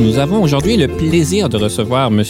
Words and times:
Nous 0.00 0.18
avons 0.18 0.42
aujourd'hui 0.42 0.78
le 0.78 0.88
plaisir 0.88 1.50
de 1.50 1.58
recevoir 1.58 2.08
M. 2.08 2.24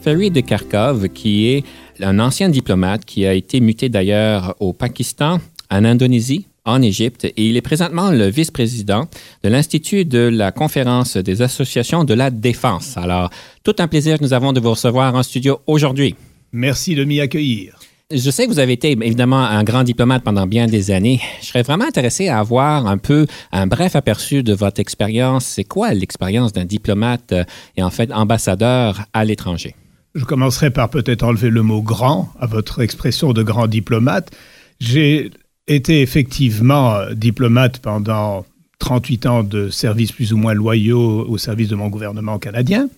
Ferry 0.00 0.30
de 0.30 0.40
Kharkov, 0.40 1.08
qui 1.10 1.48
est 1.48 1.64
un 2.00 2.18
ancien 2.18 2.48
diplomate 2.48 3.04
qui 3.04 3.26
a 3.26 3.34
été 3.34 3.60
muté 3.60 3.90
d'ailleurs 3.90 4.56
au 4.60 4.72
Pakistan, 4.72 5.38
en 5.70 5.84
Indonésie, 5.84 6.46
en 6.64 6.80
Égypte, 6.80 7.26
et 7.26 7.34
il 7.36 7.56
est 7.58 7.62
présentement 7.62 8.10
le 8.10 8.28
vice-président 8.28 9.08
de 9.42 9.48
l'Institut 9.50 10.06
de 10.06 10.20
la 10.20 10.52
conférence 10.52 11.18
des 11.18 11.42
associations 11.42 12.04
de 12.04 12.14
la 12.14 12.30
défense. 12.30 12.96
Alors, 12.96 13.28
tout 13.62 13.76
un 13.78 13.88
plaisir 13.88 14.18
que 14.18 14.24
nous 14.24 14.32
avons 14.32 14.54
de 14.54 14.60
vous 14.60 14.70
recevoir 14.70 15.14
en 15.14 15.22
studio 15.22 15.60
aujourd'hui. 15.66 16.14
Merci 16.52 16.94
de 16.94 17.04
m'y 17.04 17.20
accueillir. 17.20 17.78
Je 18.14 18.30
sais 18.30 18.44
que 18.44 18.50
vous 18.50 18.58
avez 18.58 18.74
été 18.74 18.90
évidemment 18.90 19.42
un 19.42 19.64
grand 19.64 19.84
diplomate 19.84 20.22
pendant 20.22 20.46
bien 20.46 20.66
des 20.66 20.90
années. 20.90 21.20
Je 21.40 21.46
serais 21.46 21.62
vraiment 21.62 21.86
intéressé 21.86 22.28
à 22.28 22.40
avoir 22.40 22.86
un 22.86 22.98
peu 22.98 23.26
un 23.52 23.66
bref 23.66 23.96
aperçu 23.96 24.42
de 24.42 24.52
votre 24.52 24.80
expérience. 24.80 25.46
C'est 25.46 25.64
quoi 25.64 25.94
l'expérience 25.94 26.52
d'un 26.52 26.66
diplomate 26.66 27.32
euh, 27.32 27.44
et 27.78 27.82
en 27.82 27.88
fait 27.88 28.12
ambassadeur 28.12 29.00
à 29.14 29.24
l'étranger? 29.24 29.74
Je 30.14 30.26
commencerai 30.26 30.70
par 30.70 30.90
peut-être 30.90 31.22
enlever 31.22 31.48
le 31.48 31.62
mot 31.62 31.80
grand 31.80 32.30
à 32.38 32.44
votre 32.44 32.82
expression 32.82 33.32
de 33.32 33.42
grand 33.42 33.66
diplomate. 33.66 34.30
J'ai 34.78 35.30
été 35.66 36.02
effectivement 36.02 36.94
euh, 36.94 37.14
diplomate 37.14 37.78
pendant 37.78 38.44
38 38.78 39.26
ans 39.26 39.42
de 39.42 39.70
services 39.70 40.12
plus 40.12 40.34
ou 40.34 40.36
moins 40.36 40.52
loyaux 40.52 41.24
au 41.26 41.38
service 41.38 41.68
de 41.68 41.76
mon 41.76 41.88
gouvernement 41.88 42.38
canadien. 42.38 42.88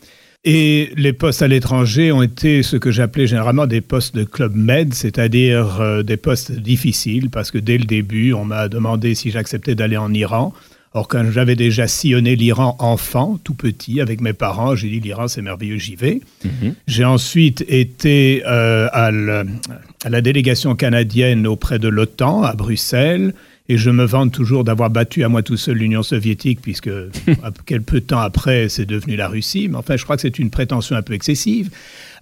Et 0.46 0.90
les 0.96 1.14
postes 1.14 1.40
à 1.40 1.48
l'étranger 1.48 2.12
ont 2.12 2.22
été 2.22 2.62
ce 2.62 2.76
que 2.76 2.90
j'appelais 2.90 3.26
généralement 3.26 3.66
des 3.66 3.80
postes 3.80 4.14
de 4.14 4.24
club 4.24 4.54
med, 4.54 4.92
c'est-à-dire 4.92 5.80
euh, 5.80 6.02
des 6.02 6.18
postes 6.18 6.52
difficiles, 6.52 7.30
parce 7.30 7.50
que 7.50 7.56
dès 7.56 7.78
le 7.78 7.84
début, 7.84 8.34
on 8.34 8.44
m'a 8.44 8.68
demandé 8.68 9.14
si 9.14 9.30
j'acceptais 9.30 9.74
d'aller 9.74 9.96
en 9.96 10.12
Iran. 10.12 10.52
Or, 10.92 11.08
quand 11.08 11.24
j'avais 11.32 11.56
déjà 11.56 11.88
sillonné 11.88 12.36
l'Iran 12.36 12.76
enfant, 12.78 13.38
tout 13.42 13.54
petit, 13.54 14.00
avec 14.00 14.20
mes 14.20 14.34
parents, 14.34 14.76
j'ai 14.76 14.88
dit 14.90 15.00
l'Iran 15.00 15.28
c'est 15.28 15.42
merveilleux, 15.42 15.78
j'y 15.78 15.96
vais. 15.96 16.20
Mhm. 16.44 16.74
J'ai 16.86 17.04
ensuite 17.04 17.64
été 17.66 18.42
euh, 18.46 18.86
à, 18.92 19.06
à 19.06 20.08
la 20.10 20.20
délégation 20.20 20.76
canadienne 20.76 21.46
auprès 21.46 21.78
de 21.78 21.88
l'OTAN 21.88 22.42
à 22.42 22.52
Bruxelles. 22.52 23.34
Et 23.66 23.78
je 23.78 23.88
me 23.88 24.04
vante 24.04 24.30
toujours 24.30 24.62
d'avoir 24.62 24.90
battu 24.90 25.24
à 25.24 25.30
moi 25.30 25.42
tout 25.42 25.56
seul 25.56 25.78
l'Union 25.78 26.02
soviétique, 26.02 26.60
puisque 26.60 26.90
de 26.90 27.98
temps 28.00 28.18
après, 28.18 28.68
c'est 28.68 28.84
devenu 28.84 29.16
la 29.16 29.26
Russie. 29.26 29.68
Mais 29.70 29.76
enfin, 29.76 29.96
je 29.96 30.04
crois 30.04 30.16
que 30.16 30.22
c'est 30.22 30.38
une 30.38 30.50
prétention 30.50 30.96
un 30.96 31.02
peu 31.02 31.14
excessive. 31.14 31.70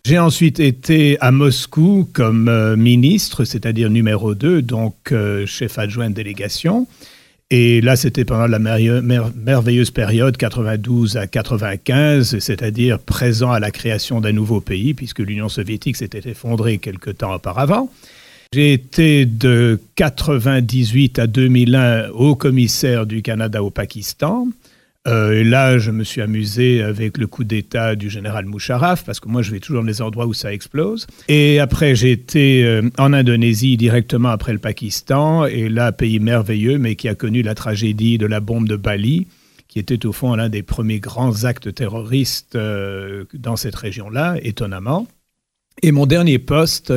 J'ai 0.05 0.21
ensuite 0.21 0.61
été 0.61 1.19
à 1.21 1.33
Moscou 1.33 2.09
comme 2.13 2.49
euh, 2.49 2.77
ministre, 2.77 3.45
c'est-à-dire 3.45 3.91
numéro 3.91 4.37
2, 4.37 4.63
donc 4.63 4.95
euh, 5.11 5.45
chef 5.45 5.81
adjoint 5.81 6.11
de 6.11 6.15
délégation. 6.15 6.87
Et 7.51 7.81
là, 7.81 7.97
c'était 7.97 8.25
pendant 8.25 8.47
la 8.47 8.59
merveilleuse 8.59 9.91
période 9.91 10.37
92 10.37 11.17
à 11.17 11.27
95, 11.27 12.39
c'est-à-dire 12.39 13.01
présent 13.01 13.51
à 13.51 13.59
la 13.59 13.71
création 13.71 14.21
d'un 14.21 14.33
nouveau 14.33 14.61
pays, 14.61 14.95
puisque 14.95 15.19
l'Union 15.19 15.49
soviétique 15.49 15.97
s'était 15.97 16.31
effondrée 16.31 16.79
quelque 16.79 17.11
temps 17.11 17.35
auparavant. 17.35 17.91
J'ai 18.55 18.75
été 18.75 19.25
de 19.25 19.81
98 19.97 21.19
à 21.19 21.27
2001 21.27 22.11
haut 22.11 22.37
commissaire 22.37 23.07
du 23.07 23.23
Canada 23.23 23.63
au 23.63 23.71
Pakistan. 23.71 24.49
Euh, 25.09 25.41
et 25.41 25.43
là, 25.43 25.79
je 25.79 25.91
me 25.91 26.05
suis 26.05 26.21
amusé 26.21 26.83
avec 26.83 27.17
le 27.17 27.27
coup 27.27 27.45
d'État 27.45 27.97
du 27.97 28.11
général 28.11 28.45
Musharraf, 28.45 29.05
parce 29.05 29.21
que 29.21 29.29
moi, 29.31 29.41
je 29.41 29.53
vais 29.53 29.59
toujours 29.59 29.81
dans 29.81 29.89
les 29.89 30.03
endroits 30.03 30.27
où 30.27 30.35
ça 30.35 30.53
explose. 30.53 31.07
Et 31.29 31.61
après, 31.61 31.95
j'ai 31.95 32.13
été 32.13 32.63
euh, 32.65 32.83
en 32.99 33.15
Indonésie 33.15 33.79
directement 33.79 34.29
après 34.29 34.53
le 34.53 34.59
Pakistan, 34.59 35.47
et 35.47 35.71
là, 35.71 35.91
pays 35.91 36.21
merveilleux, 36.21 36.77
mais 36.77 36.95
qui 36.95 37.09
a 37.09 37.15
connu 37.15 37.41
la 37.41 37.55
tragédie 37.55 38.19
de 38.19 38.27
la 38.27 38.41
bombe 38.41 38.69
de 38.69 38.77
Bali, 38.77 39.29
qui 39.67 39.79
était 39.79 40.05
au 40.05 40.13
fond 40.13 40.35
l'un 40.35 40.51
des 40.51 40.63
premiers 40.63 41.01
grands 41.01 41.45
actes 41.45 41.75
terroristes 41.75 42.55
euh, 42.55 43.25
dans 43.33 43.57
cette 43.57 43.77
région-là, 43.77 44.37
étonnamment. 44.43 45.09
Et 45.83 45.91
mon 45.91 46.07
dernier 46.07 46.39
poste, 46.39 46.93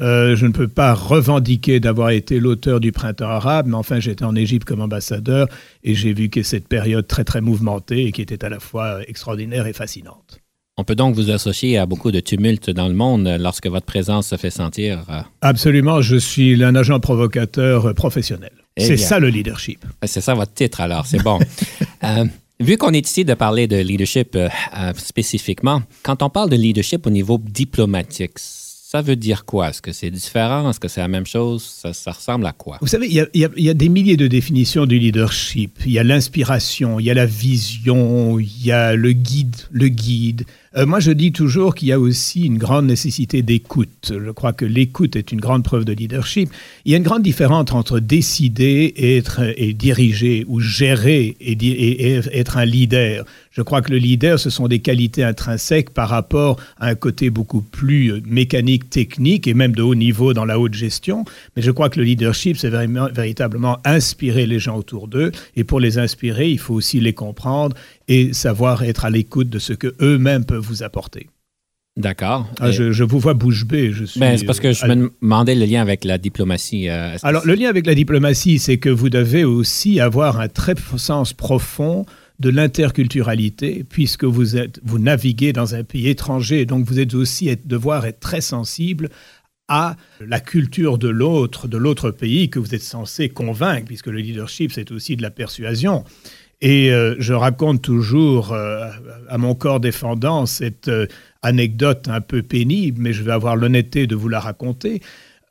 euh, 0.00 0.34
je 0.34 0.46
ne 0.46 0.52
peux 0.52 0.66
pas 0.66 0.92
revendiquer 0.92 1.78
d'avoir 1.78 2.10
été 2.10 2.40
l'auteur 2.40 2.80
du 2.80 2.90
printemps 2.90 3.28
arabe, 3.28 3.66
mais 3.68 3.76
enfin 3.76 4.00
j'étais 4.00 4.24
en 4.24 4.34
Égypte 4.34 4.66
comme 4.66 4.80
ambassadeur 4.80 5.46
et 5.84 5.94
j'ai 5.94 6.12
vu 6.12 6.28
que 6.28 6.42
cette 6.42 6.66
période 6.66 7.06
très 7.06 7.22
très 7.22 7.40
mouvementée 7.40 8.06
et 8.06 8.12
qui 8.12 8.22
était 8.22 8.44
à 8.44 8.48
la 8.48 8.58
fois 8.58 8.98
extraordinaire 9.06 9.68
et 9.68 9.72
fascinante. 9.72 10.40
On 10.76 10.82
peut 10.82 10.96
donc 10.96 11.14
vous 11.14 11.30
associer 11.30 11.78
à 11.78 11.86
beaucoup 11.86 12.10
de 12.10 12.18
tumultes 12.18 12.70
dans 12.70 12.88
le 12.88 12.94
monde 12.94 13.36
lorsque 13.38 13.68
votre 13.68 13.86
présence 13.86 14.26
se 14.26 14.36
fait 14.36 14.50
sentir. 14.50 15.04
Euh, 15.08 15.20
Absolument, 15.40 16.02
je 16.02 16.16
suis 16.16 16.64
un 16.64 16.74
agent 16.74 16.98
provocateur 16.98 17.94
professionnel. 17.94 18.50
Eh 18.76 18.84
c'est 18.84 18.96
ça 18.96 19.20
le 19.20 19.28
leadership. 19.28 19.84
C'est 20.04 20.20
ça 20.20 20.34
votre 20.34 20.52
titre 20.52 20.80
alors, 20.80 21.06
c'est 21.06 21.22
bon. 21.22 21.38
euh, 22.04 22.24
Vu 22.60 22.78
qu'on 22.78 22.92
est 22.92 23.04
ici 23.04 23.24
de 23.24 23.34
parler 23.34 23.66
de 23.66 23.76
leadership 23.76 24.36
euh, 24.36 24.48
euh, 24.78 24.92
spécifiquement, 24.94 25.82
quand 26.04 26.22
on 26.22 26.30
parle 26.30 26.50
de 26.50 26.56
leadership 26.56 27.04
au 27.04 27.10
niveau 27.10 27.36
diplomatique, 27.36 28.38
ça 28.38 29.02
veut 29.02 29.16
dire 29.16 29.44
quoi? 29.44 29.70
Est-ce 29.70 29.82
que 29.82 29.90
c'est 29.90 30.10
différent? 30.10 30.70
Est-ce 30.70 30.78
que 30.78 30.86
c'est 30.86 31.00
la 31.00 31.08
même 31.08 31.26
chose? 31.26 31.64
Ça, 31.92 32.12
ressemble 32.12 32.46
à 32.46 32.52
quoi? 32.52 32.78
Vous 32.80 32.86
savez, 32.86 33.08
il 33.08 33.28
y, 33.34 33.68
a, 33.68 33.74
des 33.74 33.88
milliers 33.88 34.16
de 34.16 34.28
définitions 34.28 34.86
du 34.86 35.00
leadership. 35.00 35.80
Il 35.84 35.90
y 35.90 35.98
a 35.98 36.04
l'inspiration, 36.04 37.00
il 37.00 37.06
y 37.06 37.10
a 37.10 37.14
la 37.14 37.26
vision, 37.26 38.38
il 38.38 38.64
y 38.64 38.70
a 38.70 38.94
le 38.94 39.10
guide, 39.10 39.56
le 39.72 39.88
guide. 39.88 40.44
Euh, 40.76 40.86
moi, 40.86 40.98
je 40.98 41.12
dis 41.12 41.30
toujours 41.30 41.74
qu'il 41.74 41.88
y 41.88 41.92
a 41.92 42.00
aussi 42.00 42.46
une 42.46 42.58
grande 42.58 42.86
nécessité 42.86 43.42
d'écoute. 43.42 44.12
Je 44.12 44.30
crois 44.30 44.52
que 44.52 44.64
l'écoute 44.64 45.14
est 45.14 45.30
une 45.30 45.40
grande 45.40 45.62
preuve 45.62 45.84
de 45.84 45.92
leadership. 45.92 46.50
Il 46.84 46.90
y 46.90 46.94
a 46.94 46.98
une 46.98 47.04
grande 47.04 47.22
différence 47.22 47.72
entre 47.72 48.00
décider 48.00 48.92
et, 48.96 49.16
être, 49.16 49.40
et 49.56 49.72
diriger 49.72 50.44
ou 50.48 50.58
gérer 50.58 51.36
et, 51.40 51.52
et 51.52 52.20
être 52.32 52.56
un 52.56 52.64
leader. 52.64 53.24
Je 53.54 53.62
crois 53.62 53.82
que 53.82 53.92
le 53.92 53.98
leader, 53.98 54.40
ce 54.40 54.50
sont 54.50 54.66
des 54.66 54.80
qualités 54.80 55.22
intrinsèques 55.22 55.90
par 55.90 56.08
rapport 56.08 56.58
à 56.80 56.88
un 56.88 56.96
côté 56.96 57.30
beaucoup 57.30 57.62
plus 57.62 58.12
euh, 58.12 58.20
mécanique, 58.26 58.90
technique 58.90 59.46
et 59.46 59.54
même 59.54 59.76
de 59.76 59.82
haut 59.82 59.94
niveau 59.94 60.34
dans 60.34 60.44
la 60.44 60.58
haute 60.58 60.74
gestion. 60.74 61.24
Mais 61.54 61.62
je 61.62 61.70
crois 61.70 61.88
que 61.88 62.00
le 62.00 62.04
leadership, 62.04 62.56
c'est 62.56 62.70
véritablement 62.70 63.78
inspirer 63.84 64.46
les 64.46 64.58
gens 64.58 64.76
autour 64.76 65.06
d'eux. 65.06 65.30
Et 65.54 65.62
pour 65.62 65.78
les 65.78 65.98
inspirer, 65.98 66.50
il 66.50 66.58
faut 66.58 66.74
aussi 66.74 66.98
les 66.98 67.12
comprendre 67.12 67.76
et 68.08 68.32
savoir 68.32 68.82
être 68.82 69.04
à 69.04 69.10
l'écoute 69.10 69.48
de 69.48 69.58
ce 69.58 69.72
que 69.72 69.94
eux-mêmes 70.00 70.44
peuvent 70.44 70.64
vous 70.64 70.82
apporter. 70.82 71.28
D'accord. 71.96 72.48
Ah, 72.58 72.72
je, 72.72 73.04
vous 73.04 73.20
vois 73.20 73.34
bouche 73.34 73.64
bée. 73.64 73.92
Ben, 74.16 74.36
c'est 74.36 74.44
parce 74.44 74.58
que 74.58 74.72
je 74.72 74.84
euh, 74.84 74.94
me 74.96 75.12
demandais 75.22 75.54
le 75.54 75.64
lien 75.64 75.80
avec 75.80 76.04
la 76.04 76.18
diplomatie. 76.18 76.88
Euh, 76.88 77.16
Alors, 77.22 77.46
le 77.46 77.54
lien 77.54 77.68
avec 77.68 77.86
la 77.86 77.94
diplomatie, 77.94 78.58
c'est 78.58 78.78
que 78.78 78.88
vous 78.88 79.10
devez 79.10 79.44
aussi 79.44 80.00
avoir 80.00 80.40
un 80.40 80.48
très 80.48 80.74
sens 80.96 81.32
profond 81.32 82.04
de 82.40 82.50
l'interculturalité, 82.50 83.84
puisque 83.88 84.24
vous, 84.24 84.56
êtes, 84.56 84.80
vous 84.82 84.98
naviguez 84.98 85.52
dans 85.52 85.76
un 85.76 85.84
pays 85.84 86.08
étranger, 86.08 86.66
donc 86.66 86.84
vous 86.84 86.98
êtes 86.98 87.14
aussi 87.14 87.48
être, 87.48 87.68
devoir 87.68 88.06
être 88.06 88.18
très 88.18 88.40
sensible 88.40 89.08
à 89.68 89.96
la 90.20 90.40
culture 90.40 90.98
de 90.98 91.08
l'autre, 91.08 91.68
de 91.68 91.78
l'autre 91.78 92.10
pays 92.10 92.50
que 92.50 92.58
vous 92.58 92.74
êtes 92.74 92.82
censé 92.82 93.28
convaincre, 93.28 93.86
puisque 93.86 94.08
le 94.08 94.18
leadership, 94.18 94.72
c'est 94.72 94.90
aussi 94.90 95.14
de 95.16 95.22
la 95.22 95.30
persuasion. 95.30 96.04
Et 96.64 96.90
euh, 96.90 97.14
je 97.18 97.34
raconte 97.34 97.82
toujours 97.82 98.54
euh, 98.54 98.88
à 99.28 99.36
mon 99.36 99.54
corps 99.54 99.80
défendant 99.80 100.46
cette 100.46 100.88
euh, 100.88 101.06
anecdote 101.42 102.08
un 102.08 102.22
peu 102.22 102.42
pénible, 102.42 103.02
mais 103.02 103.12
je 103.12 103.22
vais 103.22 103.32
avoir 103.32 103.54
l'honnêteté 103.54 104.06
de 104.06 104.16
vous 104.16 104.30
la 104.30 104.40
raconter. 104.40 105.02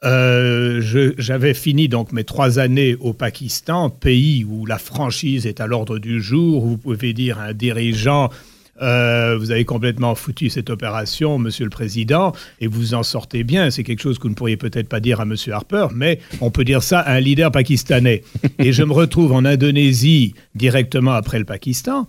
J'avais 0.01 1.54
fini 1.54 1.88
donc 1.88 2.12
mes 2.12 2.24
trois 2.24 2.57
années 2.57 2.95
au 3.00 3.13
Pakistan, 3.13 3.92
pays 3.92 4.44
où 4.44 4.65
la 4.65 4.80
franchise 4.80 5.45
est 5.45 5.62
à 5.62 5.68
l'ordre 5.68 6.00
du 6.00 6.19
jour, 6.19 6.63
où 6.63 6.69
vous 6.69 6.77
pouvez 6.77 7.13
dire 7.13 7.39
un 7.39 7.54
dirigeant 7.54 8.30
euh, 8.83 9.38
vous 9.39 9.51
avez 9.51 9.65
complètement 9.65 10.13
foutu 10.13 10.50
cette 10.50 10.69
opération, 10.69 11.39
Monsieur 11.39 11.63
le 11.63 11.69
Président, 11.69 12.33
et 12.59 12.68
vous 12.68 12.94
en 12.94 13.03
sortez 13.03 13.44
bien. 13.44 13.71
C'est 13.71 13.83
quelque 13.83 14.01
chose 14.01 14.18
que 14.18 14.24
vous 14.24 14.30
ne 14.30 14.35
pourriez 14.35 14.57
peut-être 14.57 14.89
pas 14.89 15.00
dire 15.00 15.21
à 15.21 15.25
Monsieur 15.25 15.53
Harper, 15.53 15.88
mais 15.95 16.19
on 16.41 16.51
peut 16.51 16.65
dire 16.65 16.83
ça 16.83 17.00
à 17.00 17.13
un 17.13 17.19
leader 17.19 17.51
pakistanais. 17.51 18.24
Et 18.59 18.74
je 18.74 18.83
me 18.83 18.94
retrouve 18.94 19.31
en 19.31 19.45
Indonésie 19.45 20.35
directement 20.56 21.13
après 21.13 21.39
le 21.39 21.45
Pakistan. 21.45 22.07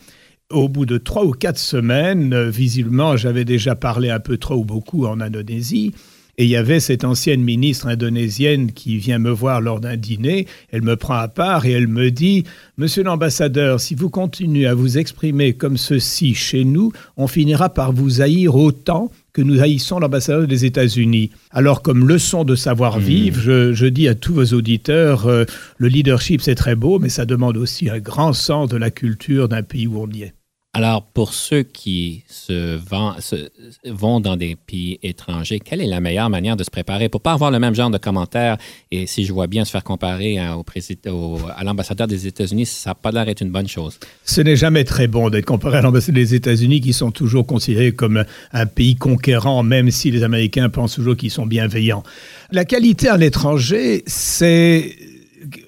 Au 0.50 0.69
bout 0.69 0.85
de 0.85 0.99
trois 0.99 1.25
ou 1.25 1.31
quatre 1.31 1.59
semaines, 1.59 2.49
visiblement, 2.50 3.17
j'avais 3.17 3.44
déjà 3.44 3.75
parlé 3.75 4.11
un 4.11 4.21
peu 4.21 4.37
trop 4.37 4.56
ou 4.56 4.65
beaucoup 4.65 5.06
en 5.06 5.21
Indonésie. 5.21 5.94
Et 6.37 6.45
il 6.45 6.51
y 6.51 6.57
avait 6.57 6.81
cette 6.81 7.05
ancienne 7.05 7.43
ministre 7.43 7.87
indonésienne 7.87 8.73
qui 8.73 8.97
vient 8.97 9.19
me 9.19 9.31
voir 9.31 9.61
lors 9.61 9.81
d'un 9.81 9.97
dîner. 9.97 10.47
Elle 10.71 10.83
me 10.83 10.97
prend 10.97 11.15
à 11.15 11.29
part 11.29 11.67
et 11.67 11.73
elle 11.73 11.89
me 11.89 12.11
dit 12.11 12.45
Monsieur 12.77 13.03
l'ambassadeur, 13.05 13.81
si 13.81 13.95
vous 13.95 14.11
continuez 14.11 14.67
à 14.67 14.75
vous 14.75 14.99
exprimer 14.99 15.53
comme 15.53 15.77
ceci 15.77 16.35
chez 16.35 16.65
nous, 16.65 16.93
on 17.17 17.27
finira 17.27 17.69
par 17.69 17.93
vous 17.93 18.21
haïr 18.21 18.57
autant 18.57 19.11
que 19.33 19.43
nous 19.43 19.61
haïssons 19.61 19.99
l'ambassadeur 19.99 20.47
des 20.47 20.65
États-Unis. 20.65 21.31
Alors, 21.51 21.83
comme 21.83 22.07
leçon 22.07 22.45
de 22.45 22.55
savoir-vivre, 22.55 23.41
hmm. 23.41 23.73
je, 23.73 23.87
dis 23.87 24.09
à 24.09 24.15
tous 24.15 24.35
vos 24.35 24.55
auditeurs, 24.55 25.27
euh, 25.27 25.45
le 25.79 25.89
leadership, 25.89 26.41
c'est 26.41 26.55
très 26.55 26.77
beau, 26.77 27.01
mais 27.01 27.09
ça 27.09 27.27
demande 27.27 27.57
aussi 27.57 27.91
un 27.91 27.99
grand 27.99 28.33
sens 28.33 28.69
de 28.69 28.77
la 28.77 28.91
culture 28.91 29.49
d'un 29.49 29.63
pays 29.63 29.89
où 29.89 30.01
on 30.01 30.09
y 30.09 30.23
est. 30.23 30.35
Alors, 30.76 31.05
pour 31.05 31.35
ceux 31.35 31.62
qui 31.62 32.25
se, 32.26 32.81
vont 33.85 34.19
dans 34.19 34.37
des 34.37 34.56
pays 34.56 34.99
étrangers, 35.05 35.61
quelle 35.61 35.81
est 35.81 35.87
la 35.87 36.00
meilleure 36.00 36.29
manière 36.29 36.56
de 36.56 36.65
se 36.65 36.71
préparer 36.71 37.09
pour 37.09 37.21
ne 37.21 37.23
pas 37.23 37.32
avoir 37.32 37.53
le 37.53 37.61
même 37.61 37.76
genre 37.76 37.91
de 37.91 37.99
commentaires? 37.99 38.56
Et 38.91 39.06
si 39.06 39.25
je 39.25 39.32
vois 39.32 39.47
bien 39.47 39.65
se 39.65 39.71
faire 39.71 39.85
comparer 39.85 40.37
à, 40.38 40.56
à 40.56 41.65
l'ambassadeur 41.65 42.09
des 42.09 42.26
États-Unis, 42.26 42.67
ça 42.67 42.91
n'a 42.91 42.94
pas 42.97 43.12
l'air 43.12 43.25
d'être 43.25 43.43
une 43.43 43.53
bonne 43.53 43.69
chose. 43.69 44.00
Ce 44.25 44.41
n'est 44.41 44.56
jamais 44.56 44.82
très 44.82 45.06
bon 45.06 45.31
d'être 45.31 45.44
comparé 45.44 45.79
à 45.79 45.81
l'ambassadeur 45.81 46.17
des 46.17 46.35
États-Unis 46.35 46.81
qui 46.81 46.93
sont 46.93 47.12
toujours 47.12 47.47
considérés 47.47 47.93
comme 47.93 48.25
un 48.53 48.67
pays 48.67 48.97
conquérant, 48.97 49.62
même 49.62 49.93
si 49.93 50.11
les 50.11 50.25
Américains 50.25 50.71
pensent 50.71 50.97
toujours 50.97 51.17
qu'ils 51.17 51.31
sont 51.31 51.47
bienveillants. 51.47 52.03
La 52.50 52.65
qualité 52.65 53.06
à 53.06 53.17
l'étranger, 53.17 54.03
c'est... 54.09 54.91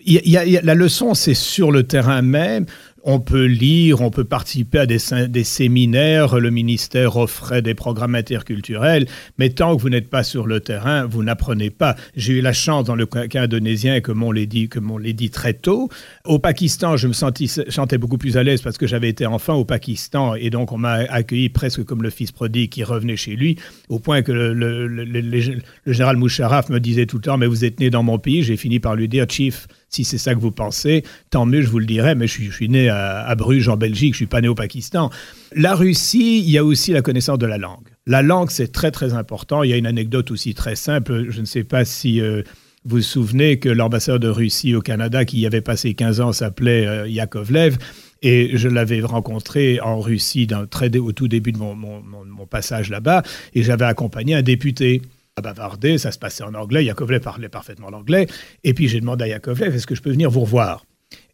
la 0.04 0.74
leçon, 0.74 1.14
c'est 1.14 1.34
sur 1.34 1.70
le 1.70 1.84
terrain 1.84 2.22
même 2.22 2.66
on 3.06 3.20
peut 3.20 3.44
lire, 3.44 4.02
on 4.02 4.10
peut 4.10 4.24
participer 4.24 4.80
à 4.80 4.86
des, 4.86 5.44
séminaires, 5.44 6.40
le 6.40 6.50
ministère 6.50 7.16
offrait 7.16 7.62
des 7.62 7.74
programmes 7.74 8.16
interculturels, 8.16 9.06
mais 9.38 9.50
tant 9.50 9.76
que 9.76 9.80
vous 9.80 9.88
n'êtes 9.88 10.10
pas 10.10 10.24
sur 10.24 10.48
le 10.48 10.58
terrain, 10.58 11.06
vous 11.06 11.22
n'apprenez 11.22 11.70
pas. 11.70 11.94
J'ai 12.16 12.32
eu 12.34 12.40
la 12.40 12.52
chance 12.52 12.84
dans 12.84 12.96
le 12.96 13.06
cas 13.06 13.42
indonésien, 13.42 14.00
comme 14.00 14.24
on 14.24 14.32
l'a 14.32 14.44
dit, 14.44 14.68
dit 15.14 15.30
très 15.30 15.54
tôt. 15.54 15.88
Au 16.24 16.40
Pakistan, 16.40 16.96
je 16.96 17.06
me 17.06 17.12
sentais 17.12 17.96
beaucoup 17.96 18.18
plus 18.18 18.36
à 18.36 18.42
l'aise 18.42 18.60
parce 18.60 18.76
que 18.76 18.88
j'avais 18.88 19.08
été 19.08 19.24
enfant 19.24 19.54
au 19.54 19.64
Pakistan 19.64 20.34
et 20.34 20.50
donc 20.50 20.72
on 20.72 20.78
m'a 20.78 20.94
accueilli 21.08 21.48
presque 21.48 21.84
comme 21.84 22.02
le 22.02 22.10
fils 22.10 22.32
prodigue 22.32 22.70
qui 22.70 22.82
revenait 22.82 23.16
chez 23.16 23.36
lui, 23.36 23.56
au 23.88 24.00
point 24.00 24.22
que 24.22 24.32
le, 24.32 24.88
le 24.88 25.92
général 25.92 26.16
Moucharaf 26.16 26.70
me 26.70 26.80
disait 26.80 27.06
tout 27.06 27.18
le 27.18 27.22
temps, 27.22 27.38
mais 27.38 27.46
vous 27.46 27.64
êtes 27.64 27.78
né 27.78 27.88
dans 27.88 28.02
mon 28.02 28.18
pays. 28.18 28.42
J'ai 28.42 28.56
fini 28.56 28.80
par 28.80 28.96
lui 28.96 29.06
dire, 29.06 29.26
Chief, 29.28 29.68
si 29.88 30.04
c'est 30.04 30.18
ça 30.18 30.34
que 30.34 30.40
vous 30.40 30.50
pensez, 30.50 31.04
tant 31.30 31.46
mieux, 31.46 31.62
je 31.62 31.68
vous 31.68 31.78
le 31.78 31.86
dirai, 31.86 32.14
mais 32.14 32.26
je 32.26 32.50
suis, 32.50 32.68
né 32.68 32.88
à, 32.88 33.34
Bruges, 33.36 33.68
en 33.68 33.76
Belgique, 33.76 34.14
je 34.14 34.18
suis 34.18 34.26
pas 34.26 34.40
né 34.40 34.48
au 34.48 34.54
Pakistan. 34.54 35.10
La 35.54 35.74
Russie, 35.74 36.40
il 36.40 36.50
y 36.50 36.58
a 36.58 36.64
aussi 36.64 36.92
la 36.92 37.02
connaissance 37.02 37.38
de 37.38 37.46
la 37.46 37.58
langue. 37.58 37.88
La 38.06 38.22
langue, 38.22 38.50
c'est 38.50 38.72
très, 38.72 38.90
très 38.90 39.14
important. 39.14 39.62
Il 39.62 39.70
y 39.70 39.72
a 39.72 39.76
une 39.76 39.86
anecdote 39.86 40.30
aussi 40.30 40.54
très 40.54 40.76
simple. 40.76 41.26
Je 41.30 41.40
ne 41.40 41.46
sais 41.46 41.64
pas 41.64 41.84
si... 41.84 42.20
Euh, 42.20 42.42
vous 42.88 42.98
vous 42.98 43.02
souvenez 43.02 43.58
que 43.58 43.68
l'ambassadeur 43.68 44.20
de 44.20 44.28
Russie 44.28 44.72
au 44.76 44.80
Canada, 44.80 45.24
qui 45.24 45.40
y 45.40 45.46
avait 45.46 45.60
passé 45.60 45.94
15 45.94 46.20
ans, 46.20 46.32
s'appelait 46.32 46.86
euh, 46.86 47.08
Yakovlev. 47.08 47.78
Et 48.22 48.56
je 48.56 48.68
l'avais 48.68 49.00
rencontré 49.00 49.80
en 49.80 49.98
Russie 49.98 50.46
au 50.54 51.12
tout 51.12 51.26
début 51.26 51.50
de 51.50 51.58
mon 51.58 52.46
passage 52.48 52.88
là-bas. 52.88 53.24
Et 53.54 53.64
j'avais 53.64 53.86
accompagné 53.86 54.36
un 54.36 54.42
député 54.42 55.02
à 55.38 55.42
bavarder, 55.42 55.98
ça 55.98 56.12
se 56.12 56.18
passait 56.18 56.44
en 56.44 56.54
anglais. 56.54 56.82
Yakovlev 56.82 57.20
parlait 57.20 57.50
parfaitement 57.50 57.90
l'anglais. 57.90 58.26
Et 58.64 58.72
puis 58.72 58.88
j'ai 58.88 59.00
demandé 59.00 59.24
à 59.24 59.28
Yakovlev, 59.28 59.74
est-ce 59.74 59.86
que 59.86 59.94
je 59.94 60.00
peux 60.00 60.10
venir 60.10 60.30
vous 60.30 60.40
revoir? 60.40 60.86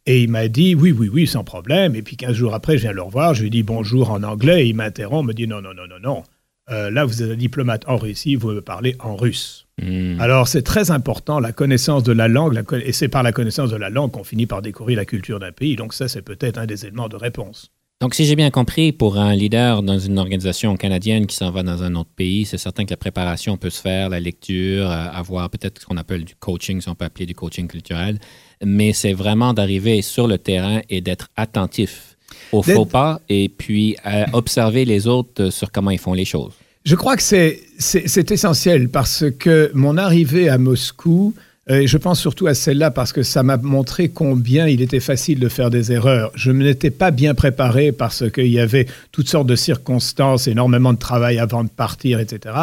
Et 0.05 0.23
il 0.23 0.29
m'a 0.29 0.49
dit, 0.49 0.75
oui, 0.75 0.91
oui, 0.91 1.09
oui, 1.11 1.25
sans 1.25 1.45
problème. 1.45 1.95
Et 1.95 2.01
puis 2.01 2.17
15 2.17 2.33
jours 2.33 2.53
après, 2.53 2.77
je 2.77 2.81
viens 2.83 2.91
le 2.91 3.01
revoir, 3.01 3.33
je 3.33 3.43
lui 3.43 3.49
dis 3.49 3.63
bonjour 3.63 4.11
en 4.11 4.21
anglais. 4.23 4.65
Et 4.65 4.69
il 4.69 4.75
m'interrompt, 4.75 5.25
me 5.25 5.33
dit, 5.33 5.47
non, 5.47 5.61
non, 5.61 5.73
non, 5.73 5.87
non, 5.87 5.99
non. 6.01 6.23
Euh, 6.69 6.91
là, 6.91 7.05
vous 7.05 7.23
êtes 7.23 7.31
un 7.31 7.35
diplomate 7.35 7.87
en 7.87 7.95
Russie, 7.95 8.35
vous 8.35 8.51
me 8.51 8.61
parlez 8.61 8.97
en 8.99 9.15
russe. 9.15 9.67
Hmm. 9.81 10.19
Alors, 10.19 10.49
c'est 10.49 10.63
très 10.63 10.91
important, 10.91 11.39
la 11.39 11.53
connaissance 11.53 12.03
de 12.03 12.11
la 12.11 12.27
langue, 12.27 12.61
et 12.83 12.91
c'est 12.91 13.07
par 13.07 13.23
la 13.23 13.31
connaissance 13.31 13.69
de 13.69 13.77
la 13.77 13.89
langue 13.89 14.11
qu'on 14.11 14.23
finit 14.25 14.47
par 14.47 14.61
découvrir 14.61 14.97
la 14.97 15.05
culture 15.05 15.39
d'un 15.39 15.51
pays. 15.53 15.77
Donc, 15.77 15.93
ça, 15.93 16.09
c'est 16.09 16.21
peut-être 16.21 16.57
un 16.57 16.65
des 16.65 16.85
éléments 16.85 17.09
de 17.09 17.15
réponse. 17.15 17.71
Donc, 18.01 18.15
si 18.15 18.25
j'ai 18.25 18.35
bien 18.35 18.51
compris, 18.51 18.91
pour 18.91 19.17
un 19.17 19.33
leader 19.33 19.81
dans 19.81 19.97
une 19.97 20.19
organisation 20.19 20.75
canadienne 20.75 21.25
qui 21.25 21.37
s'en 21.37 21.51
va 21.51 21.63
dans 21.63 21.83
un 21.83 21.95
autre 21.95 22.09
pays, 22.15 22.43
c'est 22.45 22.57
certain 22.57 22.83
que 22.83 22.89
la 22.89 22.97
préparation 22.97 23.55
peut 23.55 23.69
se 23.69 23.79
faire, 23.79 24.09
la 24.09 24.19
lecture, 24.19 24.89
euh, 24.89 25.07
avoir 25.13 25.49
peut-être 25.49 25.81
ce 25.81 25.85
qu'on 25.85 25.95
appelle 25.95 26.25
du 26.25 26.35
coaching, 26.35 26.81
si 26.81 26.89
on 26.89 26.95
peut 26.95 27.05
appeler 27.05 27.25
du 27.25 27.33
coaching 27.33 27.67
culturel, 27.67 28.19
mais 28.63 28.91
c'est 28.91 29.13
vraiment 29.13 29.53
d'arriver 29.53 30.01
sur 30.01 30.27
le 30.27 30.37
terrain 30.37 30.81
et 30.89 30.99
d'être 30.99 31.29
attentif 31.37 32.17
aux 32.51 32.63
faux 32.63 32.85
pas 32.85 33.21
et 33.29 33.47
puis 33.47 33.95
euh, 34.05 34.25
observer 34.33 34.85
les 34.85 35.07
autres 35.07 35.49
sur 35.49 35.71
comment 35.71 35.91
ils 35.91 35.99
font 35.99 36.13
les 36.13 36.25
choses. 36.25 36.53
Je 36.85 36.95
crois 36.95 37.15
que 37.15 37.23
c'est 37.23 38.31
essentiel 38.31 38.89
parce 38.89 39.23
que 39.39 39.71
mon 39.73 39.97
arrivée 39.97 40.49
à 40.49 40.57
Moscou, 40.57 41.33
euh, 41.37 41.41
et 41.69 41.87
je 41.87 41.97
pense 41.97 42.19
surtout 42.19 42.47
à 42.47 42.53
celle-là 42.53 42.91
parce 42.91 43.13
que 43.13 43.23
ça 43.23 43.41
m'a 43.41 43.55
montré 43.55 44.09
combien 44.09 44.67
il 44.67 44.81
était 44.81 44.99
facile 44.99 45.39
de 45.39 45.47
faire 45.47 45.69
des 45.69 45.93
erreurs. 45.93 46.31
Je 46.35 46.51
ne 46.51 46.63
m'étais 46.63 46.91
pas 46.91 47.11
bien 47.11 47.33
préparé 47.33 47.93
parce 47.93 48.29
qu'il 48.29 48.47
y 48.47 48.59
avait 48.59 48.85
toutes 49.13 49.29
sortes 49.29 49.47
de 49.47 49.55
circonstances, 49.55 50.47
énormément 50.47 50.91
de 50.91 50.97
travail 50.97 51.39
avant 51.39 51.63
de 51.63 51.69
partir, 51.69 52.19
etc. 52.19 52.55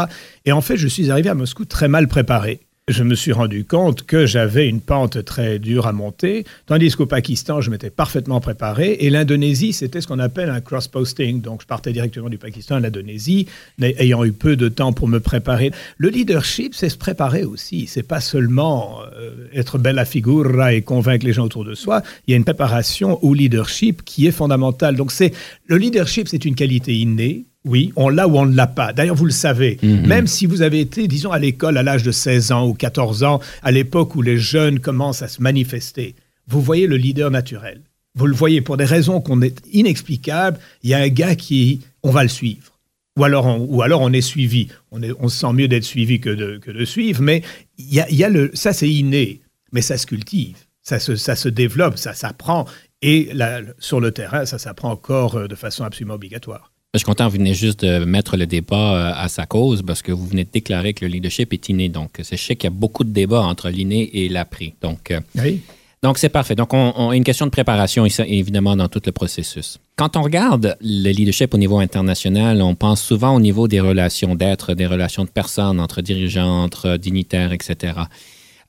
Et 0.44 0.52
en 0.52 0.60
fait, 0.60 0.76
je 0.76 0.86
suis 0.86 1.10
arrivé 1.10 1.30
à 1.30 1.34
Moscou 1.34 1.64
très 1.64 1.88
mal 1.88 2.08
préparé 2.08 2.60
je 2.90 3.04
me 3.04 3.14
suis 3.14 3.32
rendu 3.32 3.64
compte 3.64 4.02
que 4.02 4.26
j'avais 4.26 4.68
une 4.68 4.80
pente 4.80 5.24
très 5.24 5.58
dure 5.58 5.86
à 5.86 5.92
monter, 5.92 6.44
tandis 6.66 6.94
qu'au 6.94 7.06
Pakistan, 7.06 7.60
je 7.60 7.70
m'étais 7.70 7.90
parfaitement 7.90 8.40
préparé. 8.40 8.96
Et 9.00 9.10
l'Indonésie, 9.10 9.72
c'était 9.72 10.00
ce 10.00 10.06
qu'on 10.06 10.18
appelle 10.18 10.50
un 10.50 10.60
cross-posting. 10.60 11.40
Donc, 11.40 11.62
je 11.62 11.66
partais 11.66 11.92
directement 11.92 12.28
du 12.28 12.38
Pakistan 12.38 12.76
à 12.76 12.80
l'Indonésie, 12.80 13.46
ayant 13.80 14.24
eu 14.24 14.32
peu 14.32 14.56
de 14.56 14.68
temps 14.68 14.92
pour 14.92 15.08
me 15.08 15.20
préparer. 15.20 15.70
Le 15.98 16.08
leadership, 16.08 16.74
c'est 16.74 16.88
se 16.88 16.98
préparer 16.98 17.44
aussi. 17.44 17.86
C'est 17.86 18.02
pas 18.02 18.20
seulement 18.20 19.00
euh, 19.16 19.46
être 19.54 19.78
bella 19.78 20.04
figura 20.04 20.74
et 20.74 20.82
convaincre 20.82 21.24
les 21.24 21.32
gens 21.32 21.44
autour 21.44 21.64
de 21.64 21.74
soi. 21.74 22.02
Il 22.26 22.32
y 22.32 22.34
a 22.34 22.36
une 22.36 22.44
préparation 22.44 23.22
au 23.24 23.34
leadership 23.34 24.04
qui 24.04 24.26
est 24.26 24.32
fondamentale. 24.32 24.96
Donc, 24.96 25.12
c'est 25.12 25.32
le 25.66 25.76
leadership, 25.76 26.28
c'est 26.28 26.44
une 26.44 26.56
qualité 26.56 26.96
innée 26.96 27.46
oui, 27.64 27.92
on 27.96 28.08
l'a 28.08 28.26
ou 28.26 28.38
on 28.38 28.46
ne 28.46 28.56
l'a 28.56 28.66
pas. 28.66 28.92
D'ailleurs, 28.92 29.16
vous 29.16 29.26
le 29.26 29.30
savez, 29.30 29.78
mhm. 29.82 30.06
même 30.06 30.26
si 30.26 30.46
vous 30.46 30.62
avez 30.62 30.80
été, 30.80 31.08
disons, 31.08 31.30
à 31.30 31.38
l'école 31.38 31.76
à 31.76 31.82
l'âge 31.82 32.02
de 32.02 32.10
16 32.10 32.52
ans 32.52 32.66
ou 32.66 32.74
14 32.74 33.22
ans, 33.22 33.40
à 33.62 33.70
l'époque 33.70 34.14
où 34.14 34.22
les 34.22 34.38
jeunes 34.38 34.80
commencent 34.80 35.22
à 35.22 35.28
se 35.28 35.42
manifester, 35.42 36.14
vous 36.48 36.62
voyez 36.62 36.86
le 36.86 36.96
leader 36.96 37.30
naturel. 37.30 37.82
Vous 38.14 38.26
le 38.26 38.34
voyez 38.34 38.60
pour 38.60 38.76
des 38.76 38.84
raisons 38.84 39.20
qu'on 39.20 39.40
est 39.42 39.60
inexplicables. 39.72 40.58
Il 40.82 40.90
y 40.90 40.94
a 40.94 40.98
un 40.98 41.08
gars 41.08 41.36
qui, 41.36 41.80
on 42.02 42.10
va 42.10 42.22
le 42.22 42.28
suivre. 42.28 42.78
Ou 43.18 43.24
alors 43.24 43.46
on, 43.46 43.58
ou 43.58 43.82
alors 43.82 44.00
on 44.00 44.12
est 44.12 44.20
suivi. 44.20 44.68
On, 44.90 45.02
est, 45.02 45.12
on 45.20 45.28
se 45.28 45.38
sent 45.38 45.52
mieux 45.52 45.68
d'être 45.68 45.84
suivi 45.84 46.20
que 46.20 46.30
de, 46.30 46.58
que 46.58 46.70
de 46.70 46.84
suivre, 46.84 47.22
mais 47.22 47.42
il 47.78 47.94
y 47.94 48.00
a, 48.00 48.08
il 48.08 48.16
y 48.16 48.24
a 48.24 48.28
le, 48.28 48.50
ça 48.54 48.72
c'est 48.72 48.88
inné, 48.88 49.40
mais 49.72 49.82
ça 49.82 49.98
se 49.98 50.06
cultive, 50.06 50.56
ça 50.82 50.98
se, 50.98 51.16
ça 51.16 51.36
se 51.36 51.48
développe, 51.48 51.98
ça 51.98 52.14
s'apprend. 52.14 52.66
Et 53.02 53.30
là, 53.32 53.60
sur 53.78 54.00
le 54.00 54.12
terrain, 54.12 54.46
ça 54.46 54.58
s'apprend 54.58 54.90
encore 54.90 55.36
euh, 55.36 55.48
de 55.48 55.54
façon 55.54 55.84
absolument 55.84 56.14
obligatoire. 56.14 56.72
Je 56.92 56.98
suis 56.98 57.04
content, 57.04 57.28
vous 57.28 57.36
venez 57.36 57.54
juste 57.54 57.84
de 57.84 58.04
mettre 58.04 58.36
le 58.36 58.48
débat 58.48 58.94
euh, 58.96 59.12
à 59.14 59.28
sa 59.28 59.46
cause 59.46 59.80
parce 59.86 60.02
que 60.02 60.10
vous 60.10 60.26
venez 60.26 60.42
de 60.42 60.50
déclarer 60.52 60.92
que 60.92 61.04
le 61.04 61.12
leadership 61.12 61.52
est 61.52 61.68
inné. 61.68 61.88
Donc, 61.88 62.10
je 62.18 62.34
sais 62.34 62.56
qu'il 62.56 62.64
y 62.64 62.66
a 62.66 62.76
beaucoup 62.76 63.04
de 63.04 63.10
débats 63.10 63.42
entre 63.42 63.70
l'inné 63.70 64.10
et 64.12 64.28
l'après. 64.28 64.74
Donc, 64.82 65.12
euh, 65.12 65.20
oui. 65.36 65.60
Donc, 66.02 66.18
c'est 66.18 66.30
parfait. 66.30 66.56
Donc, 66.56 66.74
on, 66.74 67.10
a 67.10 67.14
une 67.14 67.22
question 67.22 67.46
de 67.46 67.52
préparation, 67.52 68.06
évidemment, 68.06 68.74
dans 68.74 68.88
tout 68.88 69.02
le 69.06 69.12
processus. 69.12 69.78
Quand 69.94 70.16
on 70.16 70.22
regarde 70.22 70.76
le 70.80 71.12
leadership 71.12 71.54
au 71.54 71.58
niveau 71.58 71.78
international, 71.78 72.60
on 72.60 72.74
pense 72.74 73.00
souvent 73.02 73.36
au 73.36 73.40
niveau 73.40 73.68
des 73.68 73.78
relations 73.78 74.34
d'être, 74.34 74.74
des 74.74 74.86
relations 74.86 75.24
de 75.24 75.30
personnes 75.30 75.78
entre 75.78 76.00
dirigeants, 76.00 76.64
entre 76.64 76.96
dignitaires, 76.96 77.52
etc. 77.52 77.92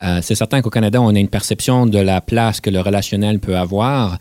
Euh, 0.03 0.19
c'est 0.21 0.35
certain 0.35 0.61
qu'au 0.61 0.69
Canada, 0.69 1.01
on 1.01 1.15
a 1.15 1.19
une 1.19 1.29
perception 1.29 1.87
de 1.87 1.99
la 1.99 2.21
place 2.21 2.61
que 2.61 2.69
le 2.69 2.81
relationnel 2.81 3.39
peut 3.39 3.57
avoir. 3.57 4.19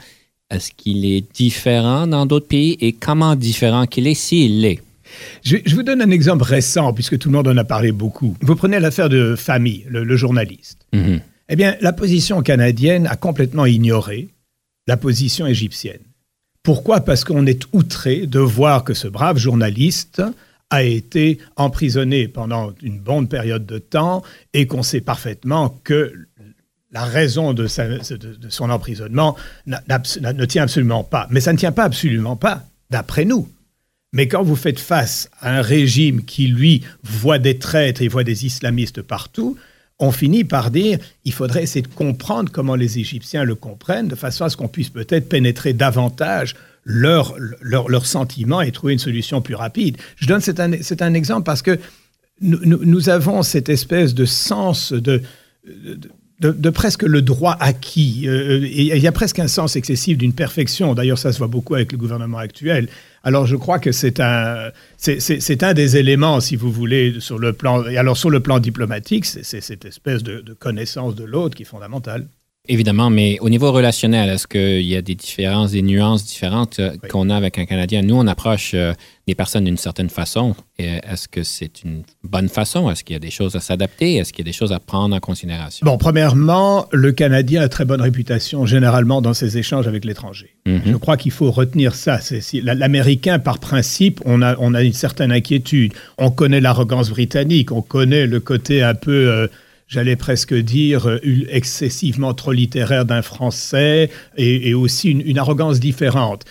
Est-ce 0.51 0.73
qu'il 0.77 1.05
est 1.05 1.25
différent 1.35 2.07
dans 2.07 2.27
d'autres 2.27 2.49
pays 2.49 2.77
et 2.81 2.93
comment 2.93 3.37
différent 3.37 3.87
qu'il 3.87 4.07
est 4.07 4.15
s'il 4.15 4.61
l'est? 4.61 4.83
Je, 5.43 5.57
vous 5.75 5.83
donne 5.83 6.03
un 6.03 6.11
exemple 6.11 6.45
récent, 6.45 6.93
puisque 6.93 7.19
tout 7.19 7.29
le 7.29 7.37
monde 7.37 7.49
en 7.49 7.57
a 7.57 7.65
parlé 7.65 7.93
beaucoup. 7.93 8.37
Vous 8.43 8.57
prenez 8.57 8.79
l'affaire 8.79 9.09
de 9.09 9.35
Famille, 9.37 9.85
le, 9.89 10.17
journaliste. 10.17 10.79
Mm-hmm. 10.93 11.21
Eh 11.51 11.57
bien, 11.57 11.77
la 11.81 11.93
position 11.93 12.43
canadienne 12.43 13.07
a 13.07 13.17
complètement 13.17 13.67
ignoré 13.67 14.29
la 14.87 14.97
position 14.97 15.47
égyptienne. 15.47 16.01
Pourquoi? 16.63 17.01
Parce 17.01 17.25
qu'on 17.25 17.47
est 17.47 17.63
outré 17.73 18.27
de 18.27 18.39
voir 18.39 18.85
que 18.85 18.95
ce 18.95 19.09
brave 19.09 19.39
journaliste 19.39 20.23
a 20.71 20.85
été 20.85 21.39
emprisonné 21.57 22.29
pendant 22.29 22.73
une 22.83 23.01
bonne 23.01 23.29
période 23.29 23.67
de 23.67 23.79
temps 23.79 24.23
et 24.55 24.67
qu'on 24.67 24.85
sait 24.85 25.01
parfaitement 25.01 25.77
que 25.83 26.13
la 26.93 27.05
raison 27.05 27.53
de, 27.53 27.67
son 27.67 28.71
emprisonnement 28.71 29.37
ne 29.67 30.45
tient 30.45 30.65
absolument 30.65 31.05
pas. 31.05 31.27
Mais 31.31 31.41
ça 31.41 31.53
ne 31.53 31.59
tient 31.59 31.73
pas 31.73 31.85
absolument 31.85 32.37
pas, 32.37 32.65
d'après 32.91 33.25
nous. 33.25 33.49
Mais 34.13 34.27
quand 34.27 34.43
vous 34.43 34.57
faites 34.57 34.81
face 34.81 35.31
à 35.41 35.57
un 35.59 35.63
régime 35.63 36.25
qui, 36.25 36.49
lui, 36.49 36.83
voit 37.05 37.39
des 37.39 37.59
traîtres 37.59 38.03
et 38.03 38.09
voit 38.09 38.25
des 38.25 38.45
islamistes 38.45 39.03
partout, 39.03 39.57
on 40.01 40.11
finit 40.11 40.45
par 40.45 40.71
dire 40.71 40.99
il 41.25 41.33
faudrait 41.33 41.63
essayer 41.63 41.83
de 41.83 41.89
comprendre 41.89 42.51
comment 42.51 42.75
les 42.75 42.99
Égyptiens 42.99 43.45
le 43.45 43.55
comprennent, 43.55 44.09
de 44.09 44.17
façon 44.17 44.45
à 44.45 44.51
ce 44.51 44.57
qu'on 44.57 44.67
puisse 44.67 44.89
peut-être 44.89 45.29
pénétrer 45.29 45.75
davantage 45.75 46.57
leurs 46.85 47.37
leur, 47.61 48.07
sentiments 48.07 48.63
et 48.63 48.73
trouver 48.73 48.95
une 48.95 48.99
solution 48.99 49.43
plus 49.43 49.55
rapide. 49.55 49.99
Je 50.17 50.27
donne 50.27 50.41
c'est 50.41 50.59
un, 51.03 51.15
exemple 51.15 51.45
parce 51.45 51.63
que 51.63 51.79
nous, 52.41 53.09
avons 53.11 53.43
cette 53.43 53.69
espèce 53.69 54.15
de 54.15 54.25
sens 54.25 54.95
de, 54.95 55.23
presque 56.73 57.03
le 57.03 57.23
droit 57.23 57.57
acquis. 57.61 58.25
Euh, 58.27 58.67
il 58.67 58.87
y 58.87 59.07
a 59.07 59.13
presque 59.13 59.39
un 59.39 59.49
sens 59.49 59.77
excessif 59.77 60.17
d'une 60.17 60.33
perfection. 60.33 60.95
D'ailleurs, 60.95 61.19
ça 61.19 61.33
se 61.33 61.39
voit 61.39 61.49
beaucoup 61.49 61.75
avec 61.75 61.93
le 61.93 61.99
gouvernement 61.99 62.39
actuel. 62.39 62.89
Alors, 63.23 63.47
je 63.47 63.57
crois 63.57 63.79
que 63.79 63.93
c'est 63.93 64.21
un, 64.21 64.71
c'est, 64.97 65.63
un 65.63 65.75
des 65.75 65.97
éléments, 65.97 66.41
si 66.41 66.57
vous 66.57 66.73
voulez, 66.73 67.17
sur 67.21 67.39
le 67.39 67.53
plan. 67.53 67.87
Et 67.87 67.99
alors, 67.99 68.17
sur 68.17 68.31
le 68.31 68.41
plan 68.41 68.59
diplomatique, 68.59 69.27
c'est, 69.27 69.61
cette 69.61 69.85
espèce 69.85 70.23
de, 70.23 70.41
de 70.41 70.55
connaissance 70.55 71.15
de 71.15 71.25
l'autre 71.25 71.55
qui 71.55 71.63
est 71.63 71.67
fondamentale. 71.67 72.27
Évidemment, 72.73 73.11
mais 73.11 73.37
au 73.41 73.51
niveau 73.51 73.73
relationnel, 73.73 74.31
est-ce 74.31 74.47
qu'il 74.47 74.87
y 74.87 74.95
a 74.95 75.03
des 75.03 75.17
différences, 75.17 75.73
des 75.73 75.83
nuances 75.83 76.25
différentes 76.25 76.79
euh, 76.79 76.93
qu'on 77.11 77.29
a 77.29 77.35
avec 77.35 77.59
un 77.59 77.65
Canadien? 77.65 78.03
Nous, 78.03 78.15
on 78.15 78.29
approche 78.29 78.75
euh, 78.75 78.93
des 79.27 79.35
personnes 79.35 79.65
d'une 79.65 79.77
certaine 79.77 80.09
façon. 80.09 80.55
Est-ce 80.79 81.27
que 81.27 81.43
c'est 81.43 81.83
une 81.83 82.05
bonne 82.23 82.49
façon? 82.49 82.89
Est-ce 82.89 83.03
qu'il 83.03 83.15
y 83.15 83.17
a 83.17 83.21
des 83.21 83.33
choses 83.33 83.57
à 83.57 83.61
s'adapter? 83.61 84.15
Est-ce 84.15 84.33
qu'il 84.33 84.47
y 84.47 84.49
a 84.49 84.53
des 84.53 84.57
choses 84.57 84.73
à 84.73 84.79
prendre 84.79 85.17
en 85.17 85.19
considération? 85.19 85.85
Bon, 85.85 85.99
premièrement, 85.99 86.87
le 86.93 87.11
Canadien 87.11 87.61
a 87.63 87.69
très 87.69 87.85
bonne 87.85 88.01
réputation 88.01 88.67
généralement 88.67 89.21
dans 89.21 89.35
ses 89.35 89.59
échanges 89.59 89.89
avec 89.89 90.05
l'étranger. 90.05 90.55
Mhm. 90.65 90.83
Je 90.87 90.97
crois 90.97 91.17
qu'il 91.17 91.33
faut 91.33 91.51
retenir 91.51 91.97
ça. 91.97 92.21
L'Américain, 92.63 93.41
par 93.41 93.59
principe, 93.59 94.21
on 94.25 94.43
a, 94.43 94.55
on 94.61 94.75
a 94.75 94.85
une 94.85 94.93
certaine 94.93 95.33
inquiétude. 95.33 95.93
On 96.19 96.31
connaît 96.31 96.61
l'arrogance 96.61 97.11
britannique, 97.11 97.73
on 97.73 97.83
connaît 97.83 98.29
le 98.29 98.39
côté 98.39 98.85
un 98.85 98.95
peu... 98.95 99.29
Euh, 99.29 99.49
j'allais 99.91 100.17
presque 100.17 100.55
dire, 100.55 101.07
euh, 101.09 101.19
excessivement 101.51 102.33
trop 102.33 102.53
littéraire 102.53 103.05
d'un 103.05 103.21
Français 103.21 104.09
et, 104.37 104.73
aussi 104.73 105.11
une, 105.11 105.39
arrogance 105.39 105.81
différente. 105.81 106.45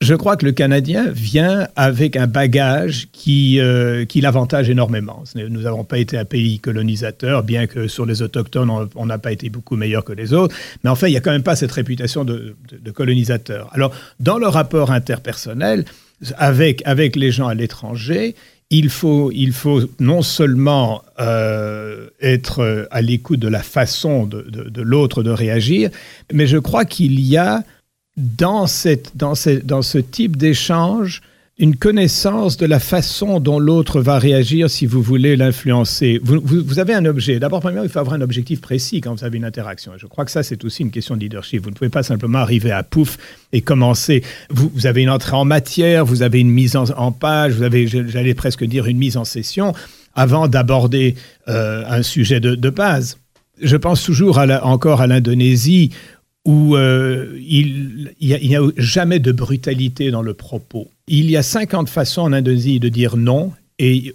Je 0.00 0.14
crois 0.14 0.36
que 0.36 0.44
le 0.44 0.52
Canadien 0.52 1.06
vient 1.10 1.66
avec 1.76 2.16
un 2.16 2.26
bagage 2.26 3.08
qui, 3.12 3.58
euh, 3.58 4.04
qui 4.04 4.20
l'avantage 4.20 4.68
énormément. 4.70 5.24
Nous 5.34 5.62
n'avons 5.62 5.84
pas 5.84 5.98
été 5.98 6.16
un 6.16 6.24
pays 6.24 6.58
colonisateur, 6.60 7.42
bien 7.42 7.66
que 7.66 7.88
sur 7.88 8.06
les 8.06 8.22
autochtones, 8.22 8.70
on 8.94 9.06
n'a 9.06 9.18
pas 9.18 9.32
été 9.32 9.50
beaucoup 9.50 9.76
meilleur 9.76 10.04
que 10.04 10.12
les 10.12 10.32
autres. 10.32 10.54
Mais 10.82 10.90
en 10.90 10.94
fait, 10.94 11.08
il 11.08 11.12
n'y 11.12 11.16
a 11.16 11.20
quand 11.20 11.32
même 11.32 11.42
pas 11.42 11.56
cette 11.56 11.72
réputation 11.72 12.24
de, 12.24 12.54
colonisateur. 12.92 13.70
Alors, 13.72 13.92
dans 14.20 14.38
le 14.38 14.46
rapport 14.46 14.92
interpersonnel, 14.92 15.84
avec, 16.36 16.82
avec 16.86 17.16
les 17.16 17.30
gens 17.30 17.48
à 17.48 17.54
l'étranger, 17.54 18.34
il 18.70 18.88
faut, 18.88 19.30
il 19.32 19.52
faut 19.52 19.82
non 20.00 20.22
seulement 20.22 21.02
euh, 21.20 22.08
être 22.20 22.88
à 22.90 23.02
l'écoute 23.02 23.40
de 23.40 23.48
la 23.48 23.62
façon 23.62 24.26
de, 24.26 24.42
de, 24.42 24.82
l'autre 24.82 25.22
de 25.22 25.30
réagir, 25.30 25.90
mais 26.32 26.46
je 26.46 26.58
crois 26.58 26.84
qu'il 26.84 27.20
y 27.20 27.36
a 27.36 27.62
dans, 28.16 28.66
cette, 28.66 29.16
dans, 29.16 29.34
dans 29.64 29.82
ce 29.82 29.98
type 29.98 30.36
d'échange 30.36 31.22
une 31.56 31.76
connaissance 31.76 32.56
de 32.56 32.66
la 32.66 32.80
façon 32.80 33.38
dont 33.38 33.60
l'autre 33.60 34.00
va 34.00 34.18
réagir 34.18 34.68
si 34.68 34.86
vous 34.86 35.00
voulez 35.00 35.36
l'influencer. 35.36 36.20
Vous, 36.22 36.80
avez 36.80 36.94
un 36.94 37.04
objet. 37.04 37.38
D'abord, 37.38 37.60
premièrement, 37.60 37.84
il 37.84 37.90
faut 37.90 38.00
avoir 38.00 38.16
un 38.16 38.20
objectif 38.22 38.60
précis 38.60 39.00
quand 39.00 39.14
vous 39.14 39.24
avez 39.24 39.36
une 39.36 39.44
interaction. 39.44 39.92
je 39.96 40.06
crois 40.06 40.24
que 40.24 40.32
ça, 40.32 40.42
c'est 40.42 40.64
aussi 40.64 40.82
une 40.82 40.90
question 40.90 41.14
de 41.14 41.20
leadership. 41.20 41.62
Vous 41.62 41.70
ne 41.70 41.76
pouvez 41.76 41.90
pas 41.90 42.02
simplement 42.02 42.38
arriver 42.38 42.72
à 42.72 42.82
pouf 42.82 43.18
et 43.52 43.60
commencer. 43.60 44.24
Vous, 44.50 44.86
avez 44.86 45.02
une 45.02 45.10
entrée 45.10 45.36
en 45.36 45.44
matière, 45.44 46.04
vous 46.04 46.22
avez 46.22 46.40
une 46.40 46.50
mise 46.50 46.74
en, 46.74 47.12
page, 47.12 47.52
vous 47.52 47.62
avez, 47.62 47.86
j'allais 47.86 48.34
presque 48.34 48.64
dire, 48.64 48.86
une 48.86 48.98
mise 48.98 49.16
en 49.16 49.24
session 49.24 49.74
avant 50.16 50.48
d'aborder 50.48 51.14
euh, 51.48 51.84
un 51.88 52.02
sujet 52.02 52.40
de, 52.40 52.70
base. 52.70 53.18
Je 53.62 53.76
pense 53.76 54.02
toujours 54.02 54.40
encore 54.62 55.00
à 55.00 55.06
l'Indonésie 55.06 55.90
où 56.44 56.76
euh, 56.76 57.38
il 57.38 58.12
n'y 58.20 58.56
a, 58.56 58.60
jamais 58.76 59.18
de 59.18 59.32
brutalité 59.32 60.10
dans 60.10 60.22
le 60.22 60.34
propos. 60.34 60.88
Il 61.08 61.30
y 61.30 61.36
a 61.36 61.42
50 61.42 61.88
façons 61.88 62.22
en 62.22 62.32
Indonésie 62.32 62.80
de 62.80 62.88
dire 62.88 63.16
non 63.16 63.52
et, 63.78 64.14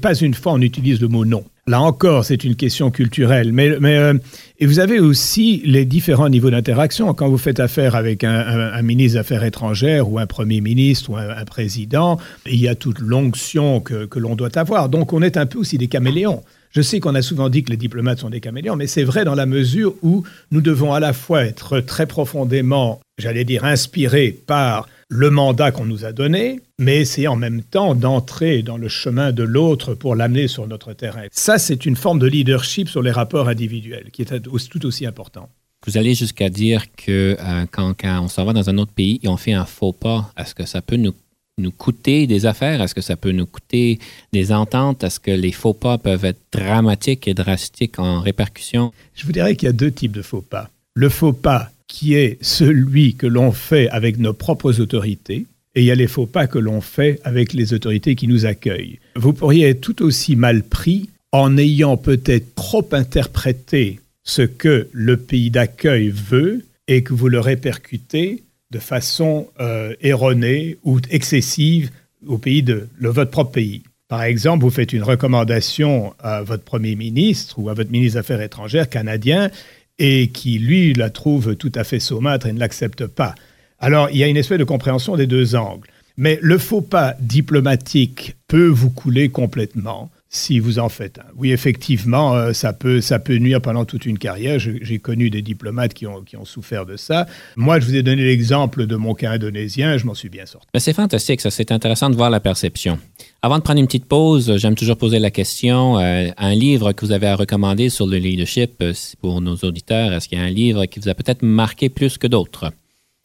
pas 0.00 0.14
une 0.14 0.34
fois 0.34 0.52
on 0.52 0.60
utilise 0.60 1.00
le 1.00 1.08
mot 1.08 1.24
non. 1.24 1.44
Là 1.66 1.82
encore, 1.82 2.24
c'est 2.24 2.44
une 2.44 2.56
question 2.56 2.90
culturelle. 2.90 3.52
Mais, 3.52 3.76
mais 3.78 3.98
euh, 3.98 4.14
et 4.58 4.64
vous 4.64 4.78
avez 4.78 5.00
aussi 5.00 5.60
les 5.66 5.84
différents 5.84 6.30
niveaux 6.30 6.50
d'interaction. 6.50 7.12
Quand 7.12 7.28
vous 7.28 7.36
faites 7.36 7.60
affaire 7.60 7.94
avec 7.94 8.24
un, 8.24 8.80
ministre 8.80 9.14
des 9.14 9.18
Affaires 9.18 9.44
étrangères 9.44 10.10
ou 10.10 10.18
un 10.18 10.26
Premier 10.26 10.62
ministre 10.62 11.10
ou 11.10 11.16
un, 11.16 11.44
président, 11.44 12.18
il 12.46 12.58
y 12.58 12.68
a 12.68 12.74
toute 12.74 13.00
l'onction 13.00 13.80
que, 13.80 14.06
que 14.06 14.18
l'on 14.18 14.34
doit 14.34 14.56
avoir. 14.58 14.88
Donc 14.88 15.12
on 15.12 15.20
est 15.20 15.36
un 15.36 15.44
peu 15.44 15.58
aussi 15.58 15.76
des 15.76 15.88
caméléons. 15.88 16.42
Je 16.70 16.82
sais 16.82 17.00
qu'on 17.00 17.14
a 17.14 17.22
souvent 17.22 17.48
dit 17.48 17.62
que 17.62 17.70
les 17.70 17.76
diplomates 17.76 18.20
sont 18.20 18.30
des 18.30 18.40
caméléons, 18.40 18.76
mais 18.76 18.86
c'est 18.86 19.04
vrai 19.04 19.24
dans 19.24 19.34
la 19.34 19.46
mesure 19.46 19.94
où 20.02 20.24
nous 20.50 20.60
devons 20.60 20.92
à 20.92 21.00
la 21.00 21.12
fois 21.12 21.44
être 21.44 21.80
très 21.80 22.06
profondément, 22.06 23.00
j'allais 23.18 23.44
dire, 23.44 23.64
inspirés 23.64 24.32
par 24.46 24.88
le 25.08 25.30
mandat 25.30 25.70
qu'on 25.70 25.86
nous 25.86 26.04
a 26.04 26.12
donné, 26.12 26.60
mais 26.78 26.98
essayer 26.98 27.28
en 27.28 27.36
même 27.36 27.62
temps 27.62 27.94
d'entrer 27.94 28.62
dans 28.62 28.76
le 28.76 28.88
chemin 28.88 29.32
de 29.32 29.42
l'autre 29.42 29.94
pour 29.94 30.14
l'amener 30.14 30.48
sur 30.48 30.66
notre 30.66 30.92
terrain. 30.92 31.22
Ça, 31.32 31.58
c'est 31.58 31.86
une 31.86 31.96
forme 31.96 32.18
de 32.18 32.26
leadership 32.26 32.88
sur 32.88 33.02
les 33.02 33.10
rapports 33.10 33.48
individuels 33.48 34.10
qui 34.12 34.22
est 34.22 34.40
tout 34.40 34.86
aussi 34.86 35.06
important. 35.06 35.48
Vous 35.86 35.96
allez 35.96 36.14
jusqu'à 36.14 36.50
dire 36.50 36.84
que 36.96 37.36
euh, 37.38 37.66
quand, 37.70 37.94
quand, 37.98 38.20
on 38.22 38.28
s'en 38.28 38.44
va 38.44 38.52
dans 38.52 38.68
un 38.68 38.78
autre 38.78 38.92
pays 38.92 39.20
et 39.22 39.28
on 39.28 39.36
fait 39.36 39.52
un 39.52 39.64
faux 39.64 39.92
pas, 39.92 40.32
est-ce 40.36 40.54
que 40.54 40.66
ça 40.66 40.82
peut 40.82 40.96
nous 40.96 41.14
nous 41.58 41.70
coûter 41.70 42.26
des 42.26 42.46
affaires? 42.46 42.80
Est-ce 42.82 42.94
que 42.94 43.00
ça 43.00 43.16
peut 43.16 43.32
nous 43.32 43.46
coûter 43.46 43.98
des 44.32 44.52
ententes? 44.52 45.04
Est-ce 45.04 45.20
que 45.20 45.30
les 45.30 45.52
faux 45.52 45.74
pas 45.74 45.98
peuvent 45.98 46.24
être 46.24 46.40
dramatiques 46.52 47.28
et 47.28 47.34
drastiques 47.34 47.98
en 47.98 48.20
répercussion? 48.20 48.92
Je 49.14 49.26
vous 49.26 49.32
dirais 49.32 49.56
qu'il 49.56 49.66
y 49.66 49.70
a 49.70 49.72
deux 49.72 49.90
types 49.90 50.12
de 50.12 50.22
faux 50.22 50.42
pas. 50.42 50.70
Le 50.94 51.08
faux 51.08 51.32
pas 51.32 51.70
qui 51.86 52.14
est 52.14 52.38
celui 52.42 53.14
que 53.14 53.26
l'on 53.26 53.50
fait 53.52 53.88
avec 53.90 54.18
nos 54.18 54.34
propres 54.34 54.80
autorités, 54.80 55.46
et 55.74 55.82
il 55.82 55.84
y 55.84 55.90
a 55.90 55.94
les 55.94 56.06
faux 56.06 56.26
pas 56.26 56.46
que 56.46 56.58
l'on 56.58 56.80
fait 56.80 57.20
avec 57.24 57.52
les 57.52 57.72
autorités 57.72 58.14
qui 58.14 58.28
nous 58.28 58.46
accueillent. 58.46 58.98
Vous 59.16 59.32
pourriez 59.32 59.68
être 59.68 59.80
tout 59.80 60.02
aussi 60.02 60.36
mal 60.36 60.62
pris 60.62 61.08
en 61.32 61.56
ayant 61.56 61.96
peut-être 61.96 62.54
trop 62.54 62.86
interprété 62.92 64.00
ce 64.24 64.42
que 64.42 64.88
le 64.92 65.16
pays 65.16 65.50
d'accueil 65.50 66.10
veut 66.10 66.64
et 66.86 67.02
que 67.02 67.14
vous 67.14 67.28
le 67.28 67.40
répercutez 67.40 68.42
de 68.70 68.78
façon 68.78 69.48
euh, 69.60 69.94
erronée 70.00 70.78
ou 70.84 70.98
excessive 71.10 71.90
au 72.26 72.38
pays 72.38 72.62
de 72.62 72.88
votre 73.00 73.30
propre 73.30 73.52
pays. 73.52 73.82
Par 74.08 74.22
exemple, 74.22 74.64
vous 74.64 74.70
faites 74.70 74.92
une 74.92 75.02
recommandation 75.02 76.14
à 76.18 76.42
votre 76.42 76.64
premier 76.64 76.94
ministre 76.94 77.58
ou 77.58 77.68
à 77.68 77.74
votre 77.74 77.90
ministre 77.90 78.14
des 78.14 78.18
Affaires 78.18 78.40
étrangères 78.40 78.88
canadien 78.88 79.50
et 79.98 80.28
qui, 80.28 80.58
lui, 80.58 80.94
la 80.94 81.10
trouve 81.10 81.56
tout 81.56 81.72
à 81.74 81.84
fait 81.84 82.00
saumâtre 82.00 82.46
et 82.46 82.52
ne 82.52 82.58
l'accepte 82.58 83.06
pas. 83.06 83.34
Alors, 83.78 84.08
il 84.10 84.18
y 84.18 84.24
a 84.24 84.26
une 84.26 84.36
espèce 84.36 84.58
de 84.58 84.64
compréhension 84.64 85.16
des 85.16 85.26
deux 85.26 85.56
angles. 85.56 85.88
Mais 86.16 86.38
le 86.42 86.58
faux 86.58 86.80
pas 86.80 87.14
diplomatique 87.20 88.36
peut 88.48 88.66
vous 88.66 88.90
couler 88.90 89.28
complètement 89.28 90.10
si 90.30 90.58
vous 90.58 90.78
en 90.78 90.88
faites 90.88 91.18
un. 91.18 91.24
Oui, 91.36 91.52
effectivement, 91.52 92.34
euh, 92.34 92.52
ça, 92.52 92.72
peut, 92.72 93.00
ça 93.00 93.18
peut 93.18 93.36
nuire 93.36 93.62
pendant 93.62 93.84
toute 93.84 94.04
une 94.04 94.18
carrière. 94.18 94.58
J'ai 94.58 94.98
connu 94.98 95.30
des 95.30 95.40
diplomates 95.40 95.94
qui 95.94 96.06
ont, 96.06 96.22
qui 96.22 96.36
ont 96.36 96.44
souffert 96.44 96.84
de 96.84 96.96
ça. 96.96 97.26
Moi, 97.56 97.80
je 97.80 97.86
vous 97.86 97.96
ai 97.96 98.02
donné 98.02 98.24
l'exemple 98.24 98.86
de 98.86 98.96
mon 98.96 99.14
cas 99.14 99.32
indonésien, 99.32 99.96
je 99.96 100.04
m'en 100.04 100.14
suis 100.14 100.28
bien 100.28 100.44
sorti. 100.44 100.66
C'est 100.76 100.92
fantastique, 100.92 101.40
ça. 101.40 101.50
C'est 101.50 101.72
intéressant 101.72 102.10
de 102.10 102.16
voir 102.16 102.28
la 102.30 102.40
perception. 102.40 102.98
Avant 103.40 103.56
de 103.58 103.62
prendre 103.62 103.80
une 103.80 103.86
petite 103.86 104.04
pause, 104.04 104.56
j'aime 104.56 104.74
toujours 104.74 104.98
poser 104.98 105.18
la 105.18 105.30
question, 105.30 105.98
euh, 105.98 106.28
un 106.36 106.54
livre 106.54 106.92
que 106.92 107.06
vous 107.06 107.12
avez 107.12 107.28
à 107.28 107.36
recommander 107.36 107.88
sur 107.88 108.06
le 108.06 108.18
leadership 108.18 108.72
euh, 108.82 108.92
pour 109.20 109.40
nos 109.40 109.56
auditeurs, 109.56 110.12
est-ce 110.12 110.28
qu'il 110.28 110.38
y 110.38 110.40
a 110.40 110.44
un 110.44 110.50
livre 110.50 110.84
qui 110.86 111.00
vous 111.00 111.08
a 111.08 111.14
peut-être 111.14 111.42
marqué 111.42 111.88
plus 111.88 112.18
que 112.18 112.26
d'autres? 112.26 112.72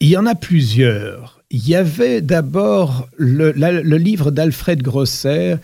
Il 0.00 0.08
y 0.08 0.16
en 0.16 0.26
a 0.26 0.34
plusieurs. 0.34 1.42
Il 1.50 1.68
y 1.68 1.74
avait 1.74 2.20
d'abord 2.20 3.08
le, 3.16 3.52
le 3.52 3.96
livre 3.96 4.30
d'Alfred 4.30 4.82
Grosser, 4.82 5.56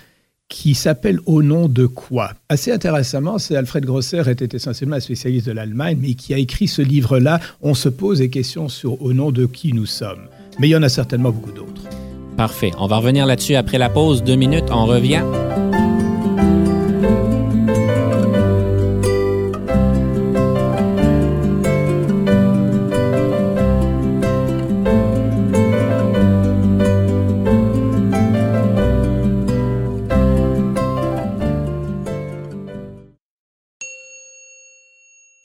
qui 0.50 0.74
s'appelle 0.74 1.20
Au 1.24 1.42
nom 1.42 1.68
de 1.68 1.86
quoi? 1.86 2.32
Assez 2.50 2.70
intéressamment, 2.70 3.38
c'est 3.38 3.56
Alfred 3.56 3.86
Grosser 3.86 4.22
était 4.28 4.54
essentiellement 4.54 4.96
un 4.96 5.00
spécialiste 5.00 5.46
de 5.46 5.52
l'Allemagne, 5.52 5.96
mais 5.98 6.12
qui 6.12 6.34
a 6.34 6.38
écrit 6.38 6.68
ce 6.68 6.82
livre-là. 6.82 7.40
On 7.62 7.72
se 7.72 7.88
pose 7.88 8.18
des 8.18 8.28
questions 8.28 8.68
sur 8.68 9.00
au 9.00 9.14
nom 9.14 9.30
de 9.30 9.46
qui 9.46 9.72
nous 9.72 9.86
sommes. 9.86 10.28
Mais 10.58 10.68
il 10.68 10.72
y 10.72 10.76
en 10.76 10.82
a 10.82 10.90
certainement 10.90 11.30
beaucoup 11.30 11.52
d'autres. 11.52 11.88
Parfait. 12.36 12.72
On 12.78 12.86
va 12.86 12.98
revenir 12.98 13.24
là-dessus 13.24 13.54
après 13.54 13.78
la 13.78 13.88
pause. 13.88 14.22
Deux 14.22 14.36
minutes, 14.36 14.66
on 14.70 14.84
revient. 14.84 15.22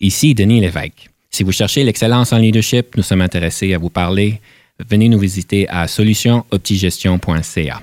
Ici 0.05 0.35
Denis 0.35 0.61
Lévesque. 0.61 1.09
Si 1.31 1.41
vous 1.41 1.51
cherchez 1.51 1.83
l'excellence 1.83 2.31
en 2.31 2.37
leadership, 2.37 2.95
nous 2.95 3.01
sommes 3.01 3.21
intéressés 3.21 3.73
à 3.73 3.79
vous 3.79 3.89
parler. 3.89 4.39
Venez 4.87 5.09
nous 5.09 5.17
visiter 5.17 5.67
à 5.67 5.87
solutionoptigestion.ca. 5.87 7.81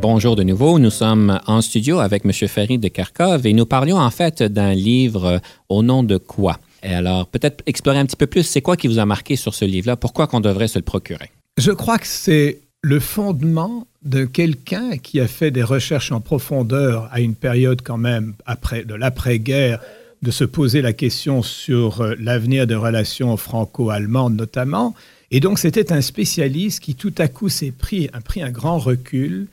Bonjour 0.00 0.36
de 0.36 0.42
nouveau. 0.42 0.78
Nous 0.78 0.88
sommes 0.88 1.38
en 1.46 1.60
studio 1.60 1.98
avec 1.98 2.24
M. 2.24 2.32
Ferry 2.48 2.78
de 2.78 2.88
Kharkov 2.88 3.46
et 3.46 3.52
nous 3.52 3.66
parlions 3.66 3.98
en 3.98 4.10
fait 4.10 4.42
d'un 4.42 4.72
livre 4.72 5.42
Au 5.68 5.82
nom 5.82 6.02
de 6.02 6.16
quoi? 6.16 6.58
Et 6.82 6.94
alors, 6.94 7.26
peut-être 7.26 7.62
explorer 7.66 7.98
un 7.98 8.06
petit 8.06 8.16
peu 8.16 8.26
plus, 8.26 8.44
c'est 8.44 8.62
quoi 8.62 8.78
qui 8.78 8.88
vous 8.88 8.98
a 8.98 9.04
marqué 9.04 9.36
sur 9.36 9.54
ce 9.54 9.66
livre-là? 9.66 9.96
Pourquoi 9.96 10.28
qu'on 10.28 10.40
devrait 10.40 10.68
se 10.68 10.78
le 10.78 10.84
procurer? 10.84 11.30
Je 11.58 11.72
crois 11.72 11.98
que 11.98 12.06
c'est 12.06 12.62
le 12.84 13.00
fondement 13.00 13.86
de 14.02 14.26
quelqu'un 14.26 14.98
qui 14.98 15.18
a 15.18 15.26
fait 15.26 15.50
des 15.50 15.62
recherches 15.62 16.12
en 16.12 16.20
profondeur 16.20 17.08
à 17.12 17.20
une 17.20 17.34
période 17.34 17.80
quand 17.82 17.96
même 17.96 18.34
après, 18.44 18.84
de 18.84 18.94
l'après-guerre, 18.94 19.80
de 20.20 20.30
se 20.30 20.44
poser 20.44 20.82
la 20.82 20.92
question 20.92 21.40
sur 21.40 22.02
euh, 22.02 22.14
l'avenir 22.18 22.66
des 22.66 22.74
relations 22.74 23.38
franco-allemandes 23.38 24.36
notamment. 24.36 24.94
Et 25.30 25.40
donc 25.40 25.58
c'était 25.58 25.94
un 25.94 26.02
spécialiste 26.02 26.80
qui 26.80 26.94
tout 26.94 27.14
à 27.16 27.26
coup 27.26 27.48
s'est 27.48 27.70
pris, 27.70 28.10
a 28.12 28.20
pris 28.20 28.42
un 28.42 28.50
grand 28.50 28.78
recul 28.78 29.46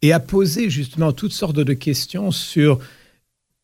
et 0.00 0.12
a 0.12 0.20
posé 0.20 0.70
justement 0.70 1.10
toutes 1.10 1.32
sortes 1.32 1.56
de 1.56 1.74
questions 1.74 2.30
sur 2.30 2.78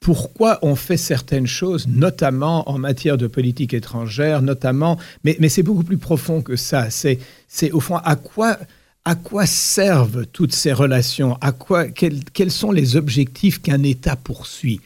pourquoi 0.01 0.59
on 0.63 0.75
fait 0.75 0.97
certaines 0.97 1.47
choses, 1.47 1.87
notamment 1.87 2.69
en 2.69 2.79
matière 2.79 3.17
de 3.17 3.29
politique 3.29 3.75
étrangère, 3.75 4.43
notamment, 4.43 4.99
mais, 5.23 5.37
mais 5.39 5.49
c'est 5.49 5.63
beaucoup 5.63 5.85
plus 5.85 5.99
profond 5.99 6.43
que 6.43 6.57
ça. 6.57 6.91
C'est, 6.91 7.21
c'est 7.47 7.71
au 7.71 7.79
fond 7.79 7.99
à 7.99 8.17
quoi 8.17 8.59
à 9.05 9.15
quoi 9.15 9.47
servent 9.47 10.27
toutes 10.27 10.55
ces 10.55 10.73
relations? 10.73 11.37
À 11.41 11.53
quoi, 11.53 11.87
quels, 11.89 12.51
sont 12.51 12.73
les 12.73 12.97
objectifs 12.97 13.61
qu'un 13.61 13.83
État 13.83 14.17
poursuit? 14.17 14.81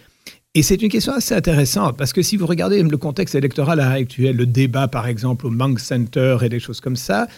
Et 0.55 0.63
c'est 0.63 0.83
une 0.83 0.89
question 0.89 1.13
assez 1.13 1.35
intéressante 1.35 1.97
parce 1.97 2.13
que 2.13 2.23
si 2.23 2.37
vous 2.37 2.47
regardez 2.47 2.83
le 2.83 2.97
contexte 2.97 3.37
électoral 3.37 3.79
actuel, 3.81 4.37
le 4.37 4.47
débat 4.47 4.89
par 4.89 5.07
exemple 5.07 5.47
au 5.47 5.51
Mank 5.51 5.79
Center 5.79 6.39
et 6.43 6.49
des 6.49 6.59
choses 6.59 6.81
comme 6.81 6.97
ça, 6.97 7.29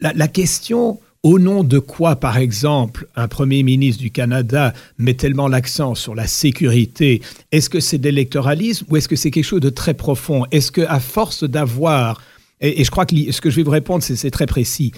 la, 0.00 0.28
question 0.28 0.98
au 1.22 1.38
nom 1.38 1.62
de 1.62 1.78
quoi, 1.78 2.16
par 2.16 2.38
exemple, 2.38 3.06
un 3.16 3.28
Premier 3.28 3.62
ministre 3.62 4.02
du 4.02 4.10
Canada 4.10 4.72
met 4.98 5.14
tellement 5.14 5.48
l'accent 5.48 5.94
sur 5.94 6.14
la 6.14 6.26
sécurité 6.26 7.22
Est-ce 7.52 7.68
que 7.68 7.80
c'est 7.80 7.98
de 7.98 8.04
l'électoralisme 8.04 8.86
ou 8.88 8.96
est-ce 8.96 9.08
que 9.08 9.16
c'est 9.16 9.30
quelque 9.30 9.44
chose 9.44 9.60
de 9.60 9.70
très 9.70 9.94
profond? 9.94 10.44
Est-ce 10.50 10.72
qu'à 10.72 11.00
force 11.00 11.44
d'avoir, 11.44 12.22
et, 12.60 12.82
je 12.82 12.90
crois 12.90 13.04
que 13.04 13.14
ce 13.30 13.40
que 13.40 13.50
je 13.50 13.56
vais 13.56 13.62
vous 13.62 13.70
répondre, 13.70 14.02
c'est 14.02 14.30
très 14.30 14.46
précis, 14.46 14.92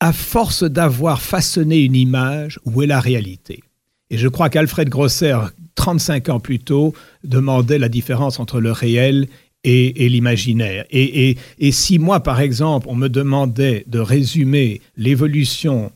à 0.00 0.12
force 0.12 0.64
d'avoir 0.64 1.20
façonné 1.20 1.80
une 1.80 1.96
image, 1.96 2.60
où 2.64 2.82
est 2.82 2.86
la 2.86 3.00
réalité? 3.00 3.62
Et 4.10 4.18
je 4.18 4.28
crois 4.28 4.48
qu'Alfred 4.48 4.88
Grosser, 4.88 5.36
35 5.74 6.28
ans 6.28 6.40
plus 6.40 6.58
tôt, 6.58 6.94
demandait 7.24 7.78
la 7.78 7.88
différence 7.88 8.40
entre 8.40 8.60
le 8.60 8.72
réel 8.72 9.28
et, 9.64 10.08
l'imaginaire. 10.08 10.84
Et, 10.90 11.36
si 11.72 11.98
moi, 11.98 12.22
par 12.22 12.40
exemple, 12.40 12.86
on 12.88 12.94
me 12.94 13.08
demandait 13.08 13.84
de 13.86 13.98
résumer 13.98 14.80
l'évolution 14.96 15.92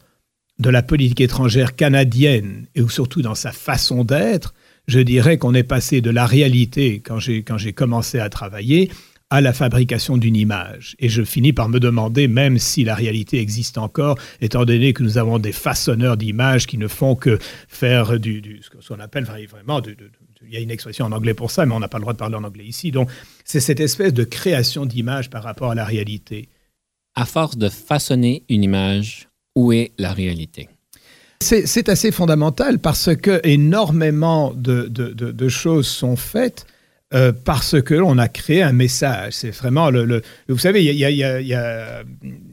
de 0.58 0.68
la 0.68 0.82
politique 0.82 1.20
étrangère 1.20 1.74
canadienne, 1.74 2.66
et 2.74 2.86
surtout 2.88 3.22
dans 3.22 3.34
sa 3.34 3.52
façon 3.52 4.04
d'être, 4.04 4.52
je 4.88 4.98
dirais 5.00 5.38
qu'on 5.38 5.54
est 5.54 5.62
passé 5.62 6.00
de 6.00 6.10
la 6.10 6.26
réalité, 6.26 7.00
quand 7.04 7.18
j'ai 7.18 7.72
commencé 7.72 8.18
à 8.18 8.28
travailler, 8.28 8.90
à 9.32 9.40
la 9.40 9.54
fabrication 9.54 10.18
d'une 10.18 10.36
image. 10.36 10.94
Et 10.98 11.08
je 11.08 11.22
finis 11.22 11.54
par 11.54 11.70
me 11.70 11.80
demander, 11.80 12.28
même 12.28 12.58
si 12.58 12.84
la 12.84 12.94
réalité 12.94 13.40
existe 13.40 13.78
encore, 13.78 14.18
étant 14.42 14.66
donné 14.66 14.92
que 14.92 15.02
nous 15.02 15.16
avons 15.16 15.38
des 15.38 15.52
façonneurs 15.52 16.18
d'images 16.18 16.66
qui 16.66 16.76
ne 16.76 16.86
font 16.86 17.16
que 17.16 17.38
faire 17.66 18.20
du, 18.20 18.60
ce 18.60 18.68
qu'on 18.68 19.00
appelle 19.00 19.24
vraiment, 19.24 19.80
il 20.42 20.52
y 20.52 20.56
a 20.58 20.60
une 20.60 20.70
expression 20.70 21.06
en 21.06 21.12
anglais 21.12 21.32
pour 21.32 21.50
ça, 21.50 21.64
mais 21.64 21.74
on 21.74 21.80
n'a 21.80 21.88
pas 21.88 21.96
le 21.96 22.02
droit 22.02 22.12
de 22.12 22.18
parler 22.18 22.36
en 22.36 22.44
anglais 22.44 22.66
ici. 22.66 22.90
Donc, 22.90 23.08
c'est 23.42 23.60
cette 23.60 23.80
espèce 23.80 24.12
de 24.12 24.24
création 24.24 24.84
d'images 24.84 25.30
par 25.30 25.44
rapport 25.44 25.70
à 25.70 25.74
la 25.74 25.86
réalité. 25.86 26.50
À 27.14 27.24
force 27.24 27.56
de 27.56 27.70
façonner 27.70 28.44
une 28.50 28.62
image, 28.62 29.28
où 29.56 29.72
est 29.72 29.92
la 29.96 30.12
réalité? 30.12 30.68
C'est 31.40 31.88
assez 31.88 32.12
fondamental 32.12 32.80
parce 32.80 33.16
que 33.16 33.40
énormément 33.44 34.52
de, 34.54 34.88
de 34.88 35.48
choses 35.48 35.86
sont 35.86 36.16
faites 36.16 36.66
euh, 37.14 37.32
parce 37.32 37.80
que 37.82 37.94
l'on 37.94 38.18
a 38.18 38.28
créé 38.28 38.62
un 38.62 38.72
message. 38.72 39.34
C'est 39.34 39.50
vraiment 39.50 39.90
le, 39.90 40.22
Vous 40.48 40.58
savez, 40.58 40.84
il 40.84 40.94
y 40.94 41.04
a, 41.04 41.10
y 41.10 41.24
a, 41.24 41.40
y 41.40 41.54
a, 41.54 42.02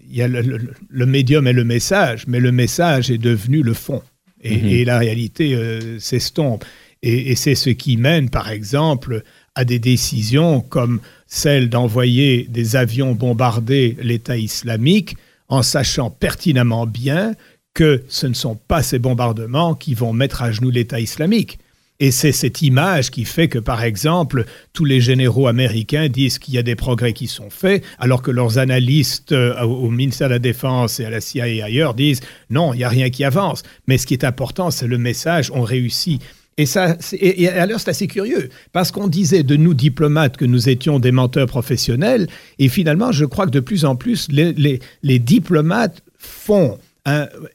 y 0.09 0.21
a 0.21 0.27
le, 0.27 1.05
médium 1.05 1.47
et 1.47 1.53
le 1.53 1.63
message, 1.63 2.25
mais 2.27 2.39
le 2.39 2.51
message 2.51 3.09
est 3.09 3.17
devenu 3.17 3.63
le 3.63 3.73
fond. 3.73 4.01
Et, 4.41 4.57
mhm. 4.57 4.67
et 4.67 4.85
la 4.85 4.97
réalité 4.99 5.55
euh, 5.55 5.99
s'estompe. 5.99 6.65
Et, 7.01 7.31
et 7.31 7.35
c'est 7.35 7.55
ce 7.55 7.69
qui 7.69 7.97
mène, 7.97 8.29
par 8.29 8.49
exemple, 8.49 9.23
à 9.55 9.65
des 9.65 9.79
décisions 9.79 10.61
comme 10.61 10.99
celle 11.27 11.69
d'envoyer 11.69 12.47
des 12.49 12.75
avions 12.75 13.13
bombarder 13.13 13.97
l'État 14.01 14.38
islamique 14.38 15.15
en 15.47 15.62
sachant 15.63 16.10
pertinemment 16.10 16.86
bien 16.86 17.34
que 17.73 18.03
ce 18.07 18.27
ne 18.27 18.34
sont 18.34 18.55
pas 18.55 18.84
ces 18.84 18.99
bombardements 18.99 19.75
qui 19.75 19.93
vont 19.93 20.13
mettre 20.13 20.41
à 20.41 20.51
genoux 20.51 20.69
l'État 20.69 20.99
islamique. 20.99 21.60
Et 22.01 22.12
c'est 22.12 22.31
cette 22.31 22.62
image 22.62 23.12
qui 23.12 23.25
fait 23.25 23.49
que, 23.49 23.59
par 23.59 23.83
exemple, 23.83 24.45
tous 24.71 24.85
les 24.85 25.01
généraux 25.01 25.47
américains 25.47 26.07
disent 26.07 26.39
qu'il 26.39 26.53
y 26.53 26.57
a 26.57 26.63
des 26.63 26.75
progrès 26.75 27.12
qui 27.12 27.27
sont 27.27 27.49
faits, 27.49 27.83
alors 27.99 28.21
que 28.21 28.31
leurs 28.31 28.57
analystes 28.57 29.33
euh, 29.33 29.62
au 29.63 29.89
ministère 29.89 30.29
de 30.29 30.35
la 30.35 30.39
Défense 30.39 31.01
et 31.01 31.05
à 31.05 31.09
la 31.09 31.19
CIA 31.19 31.49
et 31.49 31.62
ailleurs 31.62 31.93
disent 31.93 32.21
non, 32.49 32.73
il 32.73 32.77
n'y 32.77 32.83
a 32.85 32.89
rien 32.89 33.09
qui 33.09 33.25
avance. 33.25 33.63
Mais 33.88 33.97
ce 33.97 34.07
qui 34.07 34.13
est 34.13 34.23
important, 34.23 34.71
c'est 34.71 34.88
le 34.88 34.97
message, 34.97 35.51
on 35.53 35.62
réussit. 35.62 36.21
Et, 36.57 36.65
ça, 36.65 36.97
et, 37.13 37.49
alors 37.49 37.81
c'est 37.81 37.91
assez 37.91 38.07
curieux, 38.07 38.49
parce 38.71 38.91
qu'on 38.91 39.07
disait 39.07 39.43
de 39.43 39.57
nous 39.57 39.73
diplomates 39.73 40.38
que 40.38 40.45
nous 40.45 40.69
étions 40.69 40.99
des 40.99 41.12
menteurs 41.12 41.47
professionnels, 41.47 42.27
et 42.59 42.69
finalement, 42.69 43.12
je 43.12 43.25
crois 43.25 43.45
que 43.45 43.51
de 43.51 43.62
plus 43.62 43.83
en 43.83 43.95
plus, 43.95 44.27
les, 44.29 44.79
les 45.03 45.19
diplomates 45.19 46.01
font 46.17 46.77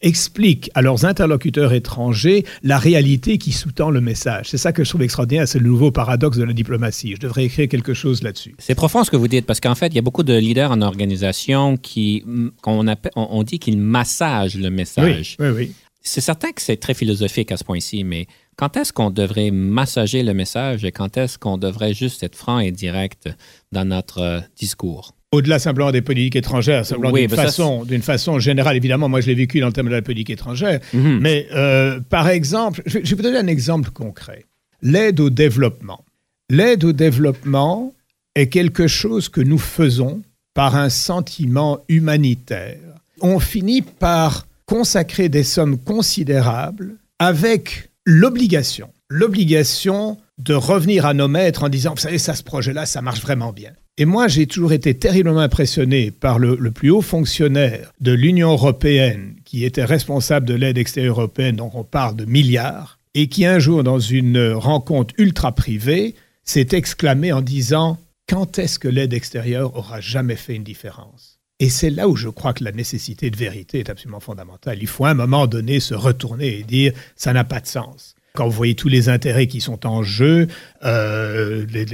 expliquent 0.01 0.71
à 0.75 0.83
leurs 0.83 1.05
interlocuteurs 1.05 1.73
étrangers 1.73 2.45
la 2.63 2.79
réalité 2.79 3.39
qui 3.39 3.53
sous-tend 3.53 3.91
le 3.91 4.01
message. 4.01 4.49
C'est 4.49 4.59
ça 4.59 4.73
que 4.73 4.83
je 4.83 4.89
trouve 4.89 5.03
extraordinaire, 5.03 5.47
c'est 5.47 5.59
le 5.59 5.69
nouveau 5.69 5.91
paradoxe 5.91 6.37
de 6.37 6.45
la 6.45 6.53
diplomatie. 6.53 7.15
Je 7.15 7.21
devrais 7.21 7.45
écrire 7.45 7.69
quelque 7.69 7.95
chose 7.95 8.23
là-dessus. 8.23 8.57
C'est 8.59 8.75
profond 8.75 9.05
ce 9.05 9.11
que 9.11 9.17
vous 9.17 9.29
dites, 9.29 9.47
parce 9.47 9.61
qu'en 9.61 9.75
fait, 9.75 9.89
il 9.89 9.95
y 9.95 9.99
a 9.99 10.03
beaucoup 10.03 10.23
de 10.23 10.35
leaders 10.35 10.73
en 10.73 10.81
organisation 10.81 11.77
qui, 11.77 12.25
qu'on 12.63 12.87
appelle, 12.87 13.13
on, 13.17 13.43
dit 13.43 13.59
qu'ils 13.59 13.79
massagent 13.79 14.57
le 14.57 14.71
message. 14.71 15.37
Oui, 15.39 15.47
oui, 15.49 15.55
oui. 15.57 15.73
C'est 16.07 16.21
certain 16.21 16.53
que 16.53 16.61
c'est 16.61 16.77
très 16.77 16.93
philosophique 16.93 17.51
à 17.51 17.57
ce 17.57 17.65
point-ci, 17.65 18.05
mais 18.05 18.27
quand 18.57 18.77
est-ce 18.77 18.93
qu'on 18.93 19.11
devrait 19.11 19.51
massager 19.51 20.23
le 20.23 20.35
message 20.35 20.85
et 20.85 20.93
quand 20.93 21.17
est-ce 21.17 21.39
qu'on 21.39 21.57
devrait 21.57 21.95
juste 21.95 22.23
être 22.23 22.37
franc 22.37 22.59
et 22.59 22.73
direct 22.73 23.29
dans 23.73 23.87
notre 23.87 24.19
euh, 24.21 24.41
discours? 24.57 25.15
Au-delà 25.35 25.59
simplement 25.59 25.93
des 25.93 26.03
politiques 26.03 26.37
étrangères, 26.37 26.87
simplement 26.87 27.13
d'une 27.13 27.29
façon, 27.29 27.85
d'une 27.85 28.03
façon 28.03 28.39
générale. 28.39 28.77
Évidemment, 28.77 29.09
moi, 29.09 29.21
je 29.21 29.27
l'ai 29.27 29.35
vécu 29.35 29.61
dans 29.61 29.67
le 29.67 29.73
thème 29.73 29.87
de 29.87 29.93
la 29.93 30.03
politique 30.03 30.31
étrangère. 30.31 30.81
Mhm. 30.93 31.19
Mais 31.21 31.47
euh, 31.53 32.01
par 32.09 32.29
exemple, 32.29 32.83
je, 32.87 32.99
je 33.03 33.11
vais 33.11 33.17
vous 33.17 33.23
donner 33.23 33.39
un 33.39 33.47
exemple 33.47 33.91
concret. 33.91 34.45
L'aide 34.83 35.21
au 35.21 35.31
développement. 35.31 36.05
L'aide 36.51 36.85
au 36.85 36.93
développement 36.93 37.95
est 38.35 38.49
quelque 38.49 38.87
chose 38.87 39.29
que 39.29 39.41
nous 39.41 39.59
faisons 39.59 40.23
par 40.55 40.77
un 40.77 40.89
sentiment 40.91 41.81
humanitaire. 41.89 42.79
On 43.21 43.39
finit 43.39 43.83
par 43.83 44.47
consacrer 44.67 45.29
des 45.29 45.45
sommes 45.45 45.79
considérables 45.79 46.97
avec 47.19 47.91
l'obligation, 48.05 48.91
l'obligation 49.09 50.19
de 50.39 50.55
revenir 50.55 51.07
à 51.07 51.15
nos 51.15 51.29
maîtres 51.29 51.63
en 51.63 51.69
disant, 51.69 51.95
vous 51.95 52.01
savez, 52.01 52.19
ça, 52.19 52.35
ce 52.35 52.43
projet-là, 52.43 52.87
ça 52.87 53.03
marche 53.03 53.21
vraiment 53.21 53.53
bien. 53.53 53.73
Et 53.97 54.07
moi, 54.07 54.27
j'ai 54.27 54.49
toujours 54.49 54.73
été 54.73 54.95
terriblement 54.95 55.39
impressionné 55.39 56.11
par 56.11 56.41
le, 56.41 56.57
plus 56.73 56.91
haut 56.91 57.01
fonctionnaire 57.01 57.93
de 58.01 58.11
l'Union 58.11 58.51
européenne 58.51 59.37
qui 59.45 59.65
était 59.65 59.85
responsable 59.85 60.49
de 60.49 60.55
l'aide 60.55 60.79
extérieure 60.79 61.21
européenne, 61.21 61.57
dont 61.57 61.71
on 61.75 61.85
parle 61.85 62.17
de 62.17 62.25
milliards, 62.25 62.99
et 63.15 63.29
qui 63.29 63.47
un 63.47 63.61
jour, 63.61 63.85
dans 63.85 64.01
une 64.01 64.51
rencontre 64.51 65.15
ultra 65.17 65.53
privée, 65.53 66.17
s'est 66.43 66.69
exclamé 66.73 67.33
en 67.33 67.41
disant 67.41 67.99
Quand 68.29 68.59
est-ce 68.59 68.81
que 68.81 68.89
l'aide 68.89 69.13
extérieure 69.13 69.77
aura 69.77 70.01
jamais 70.01 70.35
fait 70.35 70.57
une 70.57 70.65
différence? 70.65 71.39
Et 71.61 71.69
c'est 71.69 71.91
là 71.91 72.09
où 72.09 72.17
je 72.17 72.29
crois 72.29 72.53
que 72.53 72.65
la 72.65 72.73
nécessité 72.73 73.31
de 73.31 73.37
vérité 73.37 73.79
est 73.79 73.91
absolument 73.91 74.19
fondamentale. 74.19 74.79
Il 74.81 74.89
faut 74.89 75.05
à 75.05 75.11
un 75.11 75.15
moment 75.15 75.47
donné 75.47 75.79
se 75.79 75.95
retourner 75.95 76.59
et 76.59 76.65
dire 76.65 76.93
Ça 77.15 77.33
n'a 77.33 77.45
pas 77.45 77.61
de 77.61 77.69
sens. 77.69 78.17
Quand 78.35 78.49
vous 78.49 78.57
voyez 78.57 78.75
tous 78.75 78.89
les 78.89 79.09
intérêts 79.09 79.47
qui 79.47 79.61
sont 79.61 79.87
en 79.87 80.03
jeu, 80.03 80.49
euh, 80.85 81.65
les, 81.71 81.87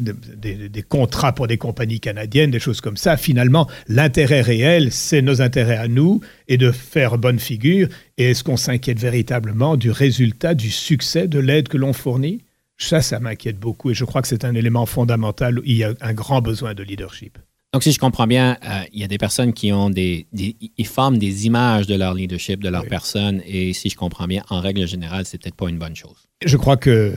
des, 0.00 0.82
contrats 0.82 1.32
pour 1.32 1.46
des 1.46 1.58
compagnies 1.58 2.00
canadiennes, 2.00 2.50
des 2.50 2.58
choses 2.58 2.80
comme 2.80 2.96
ça. 2.96 3.16
Finalement, 3.16 3.68
l'intérêt 3.88 4.40
réel, 4.40 4.92
c'est 4.92 5.22
nos 5.22 5.42
intérêts 5.42 5.76
à 5.76 5.88
nous 5.88 6.20
et 6.48 6.56
de 6.56 6.70
faire 6.70 7.18
bonne 7.18 7.38
figure. 7.38 7.88
Et 8.18 8.30
est-ce 8.30 8.44
qu'on 8.44 8.56
s'inquiète 8.56 8.98
véritablement 8.98 9.76
du 9.76 9.90
résultat, 9.90 10.54
du 10.54 10.70
succès 10.70 11.28
de 11.28 11.38
l'aide 11.38 11.68
que 11.68 11.76
l'on 11.76 11.92
fournit? 11.92 12.42
Ça, 12.78 13.02
ça 13.02 13.20
m'inquiète 13.20 13.58
beaucoup 13.58 13.90
et 13.90 13.94
je 13.94 14.04
crois 14.04 14.22
que 14.22 14.28
c'est 14.28 14.44
un 14.44 14.54
élément 14.54 14.86
fondamental 14.86 15.58
où 15.58 15.62
il 15.66 15.76
y 15.76 15.84
a 15.84 15.92
un 16.00 16.14
grand 16.14 16.40
besoin 16.40 16.72
de 16.72 16.82
leadership. 16.82 17.38
Donc, 17.72 17.84
si 17.84 17.92
je 17.92 18.00
comprends 18.00 18.26
bien, 18.26 18.56
euh, 18.64 18.82
il 18.92 19.00
y 19.00 19.04
a 19.04 19.06
des 19.06 19.18
personnes 19.18 19.52
qui 19.52 19.72
ont 19.72 19.90
des, 19.90 20.26
Ils 20.32 20.86
forment 20.86 21.18
des 21.18 21.46
images 21.46 21.86
de 21.86 21.94
leur 21.94 22.14
leadership, 22.14 22.62
de 22.62 22.68
leur 22.68 22.84
personne, 22.86 23.40
et 23.46 23.72
si 23.74 23.90
je 23.90 23.96
comprends 23.96 24.26
bien, 24.26 24.42
en 24.50 24.60
règle 24.60 24.88
générale, 24.88 25.24
c'est 25.24 25.40
peut-être 25.40 25.54
pas 25.54 25.68
une 25.68 25.78
bonne 25.78 25.94
chose. 25.94 26.28
Je 26.44 26.56
crois 26.56 26.76
que 26.76 27.14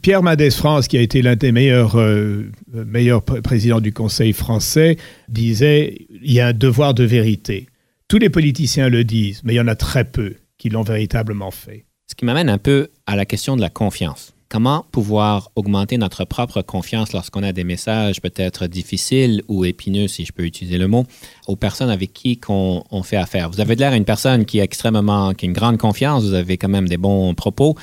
Pierre 0.00 0.22
Madès 0.22 0.52
France, 0.52 0.88
qui 0.88 0.96
a 0.96 1.02
été 1.02 1.20
l'un 1.20 1.36
des 1.36 1.52
meilleurs, 1.52 1.98
euh, 1.98 2.50
meilleurs 2.72 3.22
présidents 3.22 3.80
du 3.80 3.92
Conseil 3.92 4.32
français, 4.32 4.96
disait 5.28 6.06
il 6.22 6.32
y 6.32 6.40
a 6.40 6.48
un 6.48 6.52
devoir 6.52 6.94
de 6.94 7.04
vérité. 7.04 7.68
Tous 8.08 8.18
les 8.18 8.30
politiciens 8.30 8.88
le 8.88 9.04
disent, 9.04 9.42
mais 9.44 9.54
il 9.54 9.56
y 9.56 9.60
en 9.60 9.68
a 9.68 9.74
très 9.74 10.04
peu 10.04 10.36
qui 10.56 10.70
l'ont 10.70 10.82
véritablement 10.82 11.50
fait. 11.50 11.84
Ce 12.06 12.14
qui 12.14 12.24
m'amène 12.24 12.48
un 12.48 12.58
peu 12.58 12.88
à 13.06 13.16
la 13.16 13.26
question 13.26 13.56
de 13.56 13.60
la 13.60 13.70
confiance 13.70 14.33
comment 14.54 14.86
pouvoir 14.92 15.50
augmenter 15.56 15.98
notre 15.98 16.24
propre 16.24 16.62
confiance 16.62 17.12
lorsqu'on 17.12 17.42
a 17.42 17.50
des 17.50 17.64
messages 17.64 18.20
peut-être 18.20 18.68
difficiles 18.68 19.42
ou 19.48 19.64
épineux, 19.64 20.06
si 20.06 20.24
je 20.24 20.32
peux 20.32 20.44
utiliser 20.44 20.78
le 20.78 20.86
mot, 20.86 21.06
aux 21.48 21.56
personnes 21.56 21.90
avec 21.90 22.12
qui 22.12 22.38
on, 22.48 23.02
fait 23.02 23.16
affaire? 23.16 23.50
Vous 23.50 23.60
avez 23.60 23.74
l'air 23.74 23.94
une 23.94 24.04
personne 24.04 24.44
qui 24.44 24.60
a 24.60 24.62
extrêmement, 24.62 25.34
qui 25.34 25.46
a 25.46 25.48
une 25.48 25.54
grande 25.54 25.78
confiance, 25.78 26.22
vous 26.22 26.34
avez 26.34 26.56
quand 26.56 26.68
même 26.68 26.88
des 26.88 26.98
bons 26.98 27.34
propos 27.34 27.74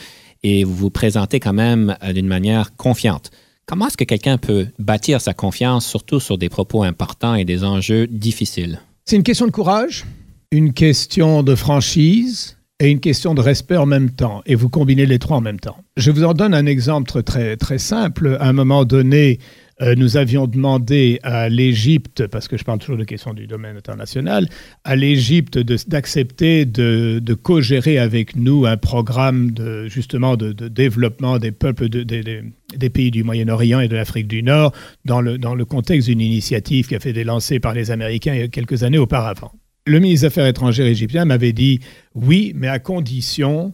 et 0.43 0.63
vous 0.63 0.73
vous 0.73 0.89
présentez 0.89 1.41
quand 1.41 1.51
même 1.51 1.97
euh, 2.03 2.13
d'une 2.13 2.27
manière 2.27 2.73
confiante. 2.77 3.31
Comment 3.65 3.87
est-ce 3.87 3.97
que 3.97 4.05
quelqu'un 4.05 4.37
peut 4.37 4.67
bâtir 4.79 5.19
sa 5.19 5.33
confiance, 5.33 5.85
surtout 5.85 6.21
sur 6.21 6.37
des 6.37 6.47
propos 6.47 6.83
importants 6.83 7.35
et 7.35 7.43
des 7.43 7.65
enjeux 7.65 8.07
difficiles? 8.07 8.79
C'est 9.03 9.17
une 9.17 9.23
question 9.23 9.45
de 9.45 9.51
courage, 9.51 10.05
une 10.51 10.71
question 10.71 11.43
de 11.43 11.53
franchise, 11.53 12.55
et 12.81 12.89
une 12.89 12.99
question 12.99 13.35
de 13.35 13.41
respect 13.41 13.77
en 13.77 13.85
même 13.85 14.09
temps. 14.09 14.41
Et 14.47 14.55
vous 14.55 14.67
combinez 14.67 15.05
les 15.05 15.19
trois 15.19 15.37
en 15.37 15.41
même 15.41 15.59
temps. 15.59 15.77
Je 15.97 16.09
vous 16.09 16.23
en 16.23 16.33
donne 16.33 16.55
un 16.55 16.65
exemple 16.65 17.21
très, 17.21 17.55
très 17.55 17.77
simple. 17.77 18.37
À 18.39 18.47
un 18.47 18.53
moment 18.53 18.85
donné, 18.85 19.37
euh, 19.83 19.93
nous 19.95 20.17
avions 20.17 20.47
demandé 20.47 21.19
à 21.21 21.47
l'Égypte, 21.47 22.25
parce 22.25 22.47
que 22.47 22.57
je 22.57 22.63
parle 22.63 22.79
toujours 22.79 22.97
de 22.97 23.03
questions 23.03 23.35
du 23.35 23.45
domaine 23.45 23.77
international, 23.77 24.49
à 24.83 24.95
l'Égypte 24.95 25.59
d'accepter 25.59 26.65
de, 26.65 27.33
co-gérer 27.35 27.99
avec 27.99 28.35
nous 28.35 28.65
un 28.65 28.77
programme 28.77 29.51
de, 29.51 29.87
justement 29.87 30.35
de, 30.35 30.51
développement 30.51 31.37
des 31.37 31.51
peuples 31.51 31.87
des 31.87 32.89
pays 32.89 33.11
du 33.11 33.23
Moyen-Orient 33.23 33.79
et 33.79 33.89
de 33.89 33.95
l'Afrique 33.95 34.27
du 34.27 34.41
Nord 34.41 34.73
dans 35.05 35.21
le, 35.21 35.37
dans 35.37 35.53
le 35.53 35.65
contexte 35.65 36.07
d'une 36.09 36.21
initiative 36.21 36.87
qui 36.87 36.95
a 36.95 36.97
été 36.97 37.23
lancée 37.23 37.59
par 37.59 37.73
les 37.73 37.91
Américains 37.91 38.33
il 38.33 38.39
y 38.39 38.43
a 38.43 38.47
quelques 38.47 38.83
années 38.83 38.97
auparavant 38.97 39.51
le 39.85 39.99
ministre 39.99 40.21
des 40.21 40.27
Affaires 40.27 40.47
étrangères 40.47 40.85
égyptien 40.85 41.25
m'avait 41.25 41.53
dit 41.53 41.79
oui, 42.15 42.53
mais 42.55 42.67
à 42.67 42.79
condition 42.79 43.73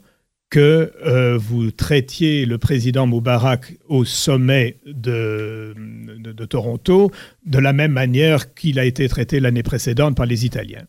que 0.49 0.93
euh, 1.05 1.37
vous 1.37 1.71
traitiez 1.71 2.45
le 2.45 2.57
président 2.57 3.05
Moubarak 3.05 3.77
au 3.89 4.05
sommet 4.05 4.77
de, 4.85 5.75
de, 5.75 6.45
Toronto 6.45 7.11
de 7.45 7.59
la 7.59 7.73
même 7.73 7.91
manière 7.91 8.53
qu'il 8.53 8.79
a 8.79 8.85
été 8.85 9.09
traité 9.09 9.41
l'année 9.41 9.63
précédente 9.63 10.15
par 10.15 10.25
les 10.25 10.45
Italiens. 10.45 10.85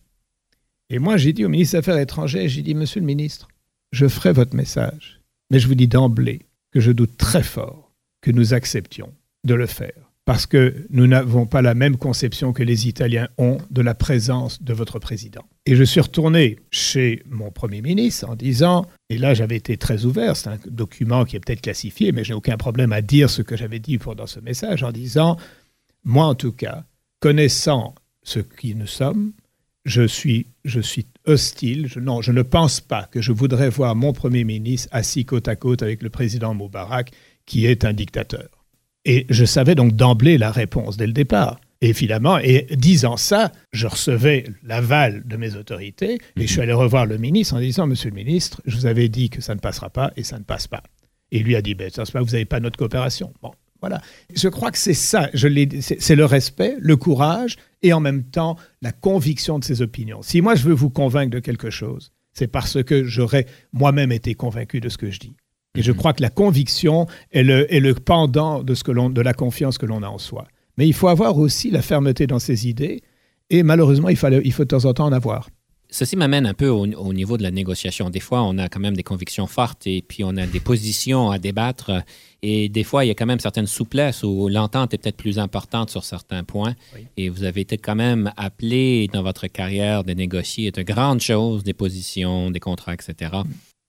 Et 0.90 1.00
moi, 1.00 1.16
j'ai 1.16 1.33
dit 1.33 1.44
au 1.44 1.48
ministre 1.48 1.72
des 1.72 1.78
Affaires 1.78 1.98
étrangères, 1.98 2.48
j'ai 2.48 2.62
dit, 2.62 2.74
Monsieur 2.74 3.00
le 3.00 3.07
ministre, 3.07 3.48
je 3.90 4.07
ferai 4.07 4.33
votre 4.33 4.54
message, 4.54 5.20
mais 5.50 5.59
je 5.59 5.66
vous 5.66 5.74
dis 5.74 5.88
d'emblée 5.88 6.42
que 6.70 6.81
je 6.81 6.92
doute 6.92 7.16
très 7.16 7.42
fort 7.42 7.92
que 8.20 8.31
nous 8.31 8.54
acceptions 8.54 9.12
de 9.44 9.54
le 9.54 9.66
faire 9.66 10.08
parce 10.29 10.45
que 10.45 10.85
nous 10.91 11.07
n'avons 11.07 11.47
pas 11.47 11.62
la 11.62 11.73
même 11.73 11.97
conception 11.97 12.53
que 12.53 12.62
les 12.62 12.87
Italiens 12.87 13.29
ont 13.38 13.57
de 13.71 13.81
la 13.81 13.95
présence 13.95 14.62
de 14.62 14.75
votre 14.75 14.99
président. 14.99 15.41
Et 15.64 15.75
je 15.75 15.83
suis 15.83 16.01
retourné 16.01 16.59
chez 16.71 17.23
mon 17.31 17.51
Premier 17.51 17.81
ministre 17.81 18.29
en 18.29 18.35
disant, 18.35 18.85
et 19.09 19.17
là 19.17 19.33
j'avais 19.33 19.57
été 19.57 19.79
très 19.79 20.05
ouvert, 20.05 20.37
c'est 20.37 20.51
un 20.51 20.59
document 20.67 21.25
qui 21.25 21.37
est 21.37 21.41
peut-être 21.41 21.62
classifié, 21.62 22.12
mais 22.12 22.25
je 22.25 22.33
n'ai 22.33 22.37
aucun 22.37 22.59
problème 22.59 22.93
à 22.93 23.01
dire 23.01 23.31
ce 23.31 23.41
que 23.41 23.57
j'avais 23.57 23.79
dit 23.79 23.97
dans 23.97 24.27
ce 24.27 24.38
message, 24.41 24.83
en 24.83 24.93
disant, 24.93 25.38
moi 26.05 26.27
en 26.27 26.35
tout 26.35 26.53
cas, 26.53 26.85
connaissant 27.21 27.95
ce 28.23 28.41
qui 28.41 28.75
nous 28.75 28.87
sommes, 28.87 29.33
je 29.87 30.07
suis, 30.07 30.49
je 30.67 30.81
suis 30.81 31.07
hostile. 31.25 31.87
Je, 31.87 32.01
non, 32.01 32.21
je 32.21 32.33
ne 32.33 32.43
pense 32.43 32.83
pas 32.83 33.05
que 33.05 33.23
je 33.23 33.33
voudrais 33.33 33.71
voir 33.71 33.97
mon 33.97 34.12
Premier 34.12 34.45
ministre 34.45 34.91
assis 34.93 35.25
côte 35.25 35.49
à 35.49 35.57
côte 35.57 35.83
avec 35.83 36.03
le 36.03 36.11
président 36.11 36.53
Moubarak, 36.53 37.12
qui 37.47 37.64
est 37.64 37.87
un 37.87 37.95
dictateur. 37.95 38.58
Et 39.09 39.25
je 39.31 39.47
savais 39.47 39.75
donc 39.75 39.97
d'emblée 39.97 40.37
la 40.37 40.53
réponse 40.53 40.99
dès 40.99 41.07
le 41.07 41.14
départ. 41.14 41.59
Évidemment, 41.81 42.38
et 42.38 42.66
disant 42.77 43.16
ça, 43.16 43.53
je 43.73 43.87
recevais 43.87 44.44
l'aval 44.62 45.27
de 45.27 45.38
mes 45.38 45.57
autorités 45.57 46.18
et 46.37 46.47
je 46.47 46.47
suis 46.47 46.61
allé 46.61 46.75
revoir 46.75 47.07
le 47.07 47.16
ministre 47.16 47.55
en 47.55 47.61
disant 47.61 47.87
Monsieur 47.87 48.11
le 48.11 48.16
ministre, 48.16 48.61
je 48.66 48.77
vous 48.77 48.85
avais 48.85 49.09
dit 49.09 49.31
que 49.31 49.40
ça 49.40 49.55
ne 49.55 49.61
passera 49.61 49.88
pas 49.88 50.12
et 50.16 50.25
ça 50.25 50.38
ne 50.38 50.44
passe 50.44 50.66
pas. 50.66 50.83
Et 51.33 51.38
lui 51.38 51.57
a 51.57 51.62
dit 51.62 51.75
ben, 51.75 51.88
ça 51.88 52.05
se 52.05 52.12
passe, 52.12 52.23
vous 52.23 52.33
n'avez 52.33 52.44
pas 52.44 52.61
notre 52.61 52.77
coopération. 52.77 53.33
Bon, 53.40 53.53
voilà. 53.81 54.03
Je 54.35 54.49
crois 54.49 54.71
que 54.71 54.79
c'est 54.79 54.92
ça, 54.92 55.31
c'est 55.33 56.16
le 56.16 56.25
respect, 56.27 56.77
le 56.79 56.97
courage 56.97 57.57
et 57.81 57.94
en 57.94 58.01
même 58.01 58.25
temps 58.25 58.57
la 58.83 58.92
conviction 58.92 59.59
de 59.59 59.64
ses 59.64 59.81
opinions. 59.81 60.21
Si 60.21 60.42
moi 60.42 60.55
je 60.55 60.64
veux 60.64 60.75
vous 60.75 60.90
convaincre 60.90 61.31
de 61.31 61.38
quelque 61.38 61.71
chose, 61.71 62.12
c'est 62.35 62.49
parce 62.49 62.83
que 62.83 63.05
j'aurais 63.05 63.47
moi-même 63.73 64.12
été 64.12 64.35
convaincu 64.35 64.81
de 64.81 64.90
ce 64.90 64.99
que 64.99 65.11
je 65.11 65.18
dis. 65.18 65.33
Et 65.79 65.83
je 65.83 65.93
crois 65.93 66.12
que 66.12 66.23
la 66.23 66.31
conviction 66.31 67.07
est 67.31 67.45
le, 67.45 67.73
est 67.73 67.81
le 67.81 67.95
pendant 67.95 68.62
de, 68.64 68.75
ce 68.75 68.83
que 68.83 68.91
de 68.91 69.21
la 69.21 69.33
confiance 69.33 69.79
que 69.79 69.87
l'on 69.87 70.03
a 70.03 70.09
en 70.09 70.19
soi. 70.19 70.49
Mais 70.77 70.87
il 70.87 70.93
faut 70.93 71.09
avoir 71.09 71.38
aussi 71.38 71.71
la 71.71 71.83
fermeté 71.83 72.27
dans 72.27 72.38
ses 72.38 72.69
idées, 72.69 73.03
et 73.51 73.62
malheureusement, 73.62 74.09
il 74.09 74.17
faut, 74.17 74.29
il 74.29 74.53
faut 74.53 74.64
de 74.64 74.69
temps 74.69 74.85
en 74.85 74.93
temps 74.93 75.07
en 75.07 75.12
avoir. 75.12 75.49
Ceci 75.91 76.17
m'amène 76.17 76.45
un 76.45 76.53
peu 76.53 76.69
au, 76.69 77.14
niveau 77.14 77.38
de 77.38 77.43
la 77.43 77.51
négociation. 77.51 78.11
Des 78.11 78.21
fois, 78.21 78.43
on 78.43 78.59
a 78.59 78.69
quand 78.69 78.81
même 78.81 78.95
des 78.95 79.03
convictions 79.03 79.47
fortes 79.47 79.87
et 79.87 80.03
puis 80.03 80.23
on 80.23 80.37
a 80.37 80.47
des 80.47 80.61
positions 80.61 81.31
à 81.31 81.38
débattre. 81.38 81.93
Et 82.43 82.69
des 82.69 82.85
fois, 82.85 83.07
il 83.07 83.09
y 83.09 83.11
a 83.11 83.14
quand 83.14 83.25
même 83.25 83.41
certaines 83.41 83.67
souplesses 83.67 84.23
où 84.23 84.49
l'entente 84.49 84.93
est 84.93 84.99
peut-être 84.99 85.17
plus 85.17 85.38
importante 85.38 85.88
sur 85.88 86.05
certains 86.05 86.45
points. 86.45 86.75
Et 87.17 87.31
vous 87.31 87.45
avez 87.45 87.62
été 87.62 87.79
quand 87.79 87.95
même 87.95 88.31
appelé 88.37 89.09
dans 89.11 89.23
votre 89.23 89.47
carrière 89.47 90.05
de 90.05 90.12
négocier 90.12 90.73
de 90.73 90.83
grandes 90.83 91.21
choses, 91.21 91.62
des 91.62 91.73
positions, 91.73 92.51
des 92.51 92.61
contrats, 92.61 92.93
etc. 92.93 93.31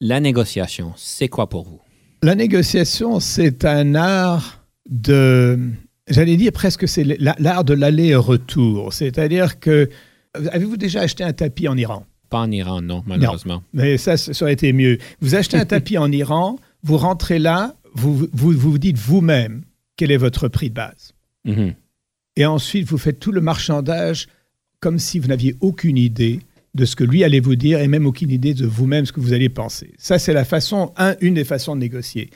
La 0.01 0.21
négociation, 0.21 0.93
c'est 0.95 1.27
quoi 1.27 1.49
pour 1.49 1.63
vous? 1.63 1.81
La 2.23 2.35
négociation, 2.35 3.19
c'est 3.19 3.65
un 3.65 3.95
art 3.95 4.63
de, 4.89 5.59
j'allais 6.07 6.37
dire 6.37 6.53
presque 6.53 6.87
c'est 6.87 7.03
l'art 7.03 7.65
de 7.65 7.73
l'aller-retour. 7.73 8.93
C'est-à-dire 8.93 9.59
que, 9.59 9.89
avez-vous 10.33 10.77
déjà 10.77 11.01
acheté 11.01 11.23
un 11.23 11.33
tapis 11.33 11.67
en 11.67 11.75
Iran? 11.77 12.05
Pas 12.29 12.39
en 12.39 12.51
Iran, 12.51 12.81
non, 12.81 13.03
malheureusement. 13.07 13.61
mais 13.73 13.97
ça, 13.97 14.15
ça 14.15 14.31
aurait 14.43 14.53
été 14.53 14.71
mieux. 14.71 14.99
Vous 15.19 15.35
achetez 15.35 15.57
un 15.57 15.65
tapis 15.65 15.97
en 15.97 16.11
Iran, 16.11 16.57
vous 16.83 16.97
rentrez 16.97 17.39
là, 17.39 17.75
vous 17.93 18.27
vous, 18.31 18.51
vous, 18.51 18.77
dites 18.77 18.97
vous-même 18.97 19.63
quel 19.97 20.11
est 20.11 20.17
votre 20.17 20.47
prix 20.47 20.69
de 20.69 20.75
base. 20.75 21.13
Mm-hmm. 21.45 21.73
Et 22.37 22.45
ensuite, 22.45 22.87
vous 22.87 22.97
faites 22.97 23.19
tout 23.19 23.33
le 23.33 23.41
marchandage 23.41 24.27
comme 24.79 24.97
si 24.97 25.19
vous 25.19 25.27
n'aviez 25.27 25.55
aucune 25.59 25.97
idée 25.97 26.39
de 26.75 26.85
ce 26.85 26.95
que 26.95 27.03
lui 27.03 27.23
allait 27.23 27.39
vous 27.39 27.55
dire 27.55 27.79
et 27.79 27.87
même 27.87 28.05
aucune 28.05 28.29
idée 28.29 28.53
de 28.53 28.65
vous-même 28.65 29.05
ce 29.05 29.11
que 29.11 29.19
vous 29.19 29.33
allez 29.33 29.49
penser. 29.49 29.93
Ça, 29.97 30.19
c'est 30.19 30.33
la 30.33 30.45
façon, 30.45 30.93
un, 30.97 31.15
une 31.21 31.33
des 31.33 31.43
façons 31.43 31.75
de 31.75 31.81
négocier. 31.81 32.29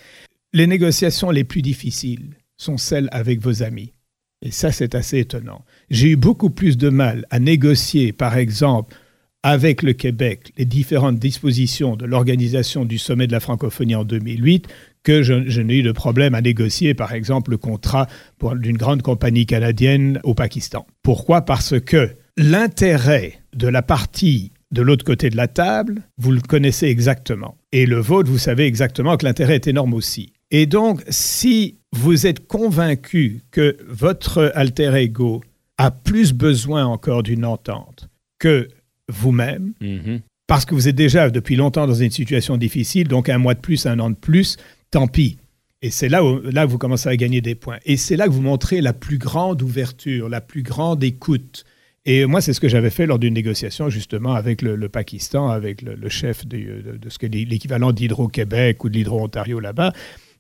Les 0.54 0.68
négociations 0.68 1.32
les 1.32 1.44
plus 1.44 1.62
difficiles 1.62 2.36
sont 2.58 2.78
celles 2.78 3.10
avec 3.12 3.42
vos 3.42 3.64
amis. 3.64 3.94
Et 4.42 4.52
ça, 4.52 4.72
c'est 4.72 4.96
assez 4.96 5.20
étonnant. 5.20 5.64
J'ai 5.90 6.10
eu 6.10 6.16
beaucoup 6.16 6.50
plus 6.50 6.78
de 6.78 6.90
mal 6.90 7.26
à 7.30 7.40
négocier, 7.40 8.12
par 8.12 8.38
exemple, 8.38 8.96
avec 9.42 9.84
le 9.84 9.94
Québec, 9.94 10.54
les 10.58 10.66
différentes 10.66 11.20
dispositions 11.20 11.96
de 11.96 12.06
l'organisation 12.06 12.86
du 12.86 12.98
sommet 12.98 13.28
de 13.28 13.34
la 13.34 13.42
francophonie 13.42 13.96
en 13.96 14.06
2008 14.06 14.68
que 15.04 15.22
je, 15.22 15.50
je 15.50 15.62
n'ai 15.62 15.80
eu 15.80 15.84
de 15.84 15.92
problème 15.92 16.34
à 16.34 16.42
négocier, 16.42 16.94
par 16.94 17.14
exemple, 17.14 17.52
le 17.52 17.58
contrat 17.58 18.08
d'une 18.56 18.78
grande 18.78 19.02
compagnie 19.02 19.46
canadienne 19.46 20.20
au 20.24 20.34
Pakistan. 20.34 20.88
Pourquoi? 21.04 21.42
Parce 21.42 21.80
que 21.80 22.16
l'intérêt 22.38 23.40
de 23.54 23.68
la 23.68 23.82
partie 23.82 24.52
de 24.72 24.82
l'autre 24.82 25.06
côté 25.06 25.30
de 25.30 25.38
la 25.38 25.48
table, 25.48 26.02
vous 26.18 26.32
le 26.32 26.42
connaissez 26.42 26.88
exactement. 26.88 27.56
Et 27.72 27.86
le 27.86 28.00
vôtre, 28.00 28.30
vous 28.30 28.40
savez 28.40 28.66
exactement 28.66 29.18
que 29.18 29.26
l'intérêt 29.26 29.56
est 29.56 29.68
énorme 29.68 29.94
aussi. 29.94 30.34
Et 30.50 30.66
donc, 30.66 31.04
si 31.10 31.78
vous 31.92 32.26
êtes 32.26 32.48
convaincu 32.48 33.42
que 33.52 33.78
votre 33.88 34.52
alter 34.56 34.96
ego 34.96 35.42
a 35.78 35.92
plus 35.92 36.34
besoin 36.34 36.86
encore 36.86 37.24
d'une 37.24 37.46
entente 37.46 38.10
que 38.40 38.68
vous-même, 39.10 39.74
mhm. 39.80 40.22
parce 40.48 40.66
que 40.66 40.74
vous 40.74 40.88
êtes 40.88 40.96
déjà 40.96 41.30
depuis 41.30 41.56
longtemps 41.56 41.86
dans 41.86 41.94
une 41.94 42.12
situation 42.12 42.58
difficile, 42.58 43.08
donc 43.08 43.30
un 43.30 43.38
mois 43.38 43.54
de 43.54 43.60
plus, 43.60 43.86
un 43.86 44.00
an 44.00 44.10
de 44.10 44.16
plus, 44.16 44.58
tant 44.90 45.08
pis. 45.08 45.38
Et 45.84 45.92
c'est 45.92 46.10
là 46.10 46.24
où 46.24 46.40
là, 46.42 46.66
vous 46.66 46.78
commencez 46.78 47.10
à 47.10 47.16
gagner 47.16 47.42
des 47.42 47.56
points. 47.56 47.78
Et 47.86 47.98
c'est 47.98 48.16
là 48.16 48.26
que 48.26 48.32
vous 48.32 48.42
montrez 48.42 48.82
la 48.82 48.94
plus 48.94 49.18
grande 49.18 49.62
ouverture, 49.62 50.30
la 50.30 50.42
plus 50.42 50.64
grande 50.64 51.04
écoute, 51.04 51.66
et 52.06 52.26
moi, 52.26 52.42
c'est 52.42 52.54
ce 52.54 52.60
que 52.60 52.68
j'avais 52.68 52.90
fait 52.90 53.06
lors 53.06 53.18
d'une 53.18 53.34
négociation 53.34 53.90
justement 53.90 54.34
avec 54.34 54.62
le, 54.62 54.90
Pakistan, 54.90 55.50
avec 55.50 55.82
le, 55.82 56.10
chef 56.10 56.46
de, 56.46 57.00
ce 57.08 57.18
que 57.18 57.28
l'équivalent 57.28 57.92
d'Hydro-Québec 57.94 58.84
ou 58.84 58.90
de 58.90 58.96
l'Hydro-Ontario 58.96 59.60
là-bas. 59.60 59.94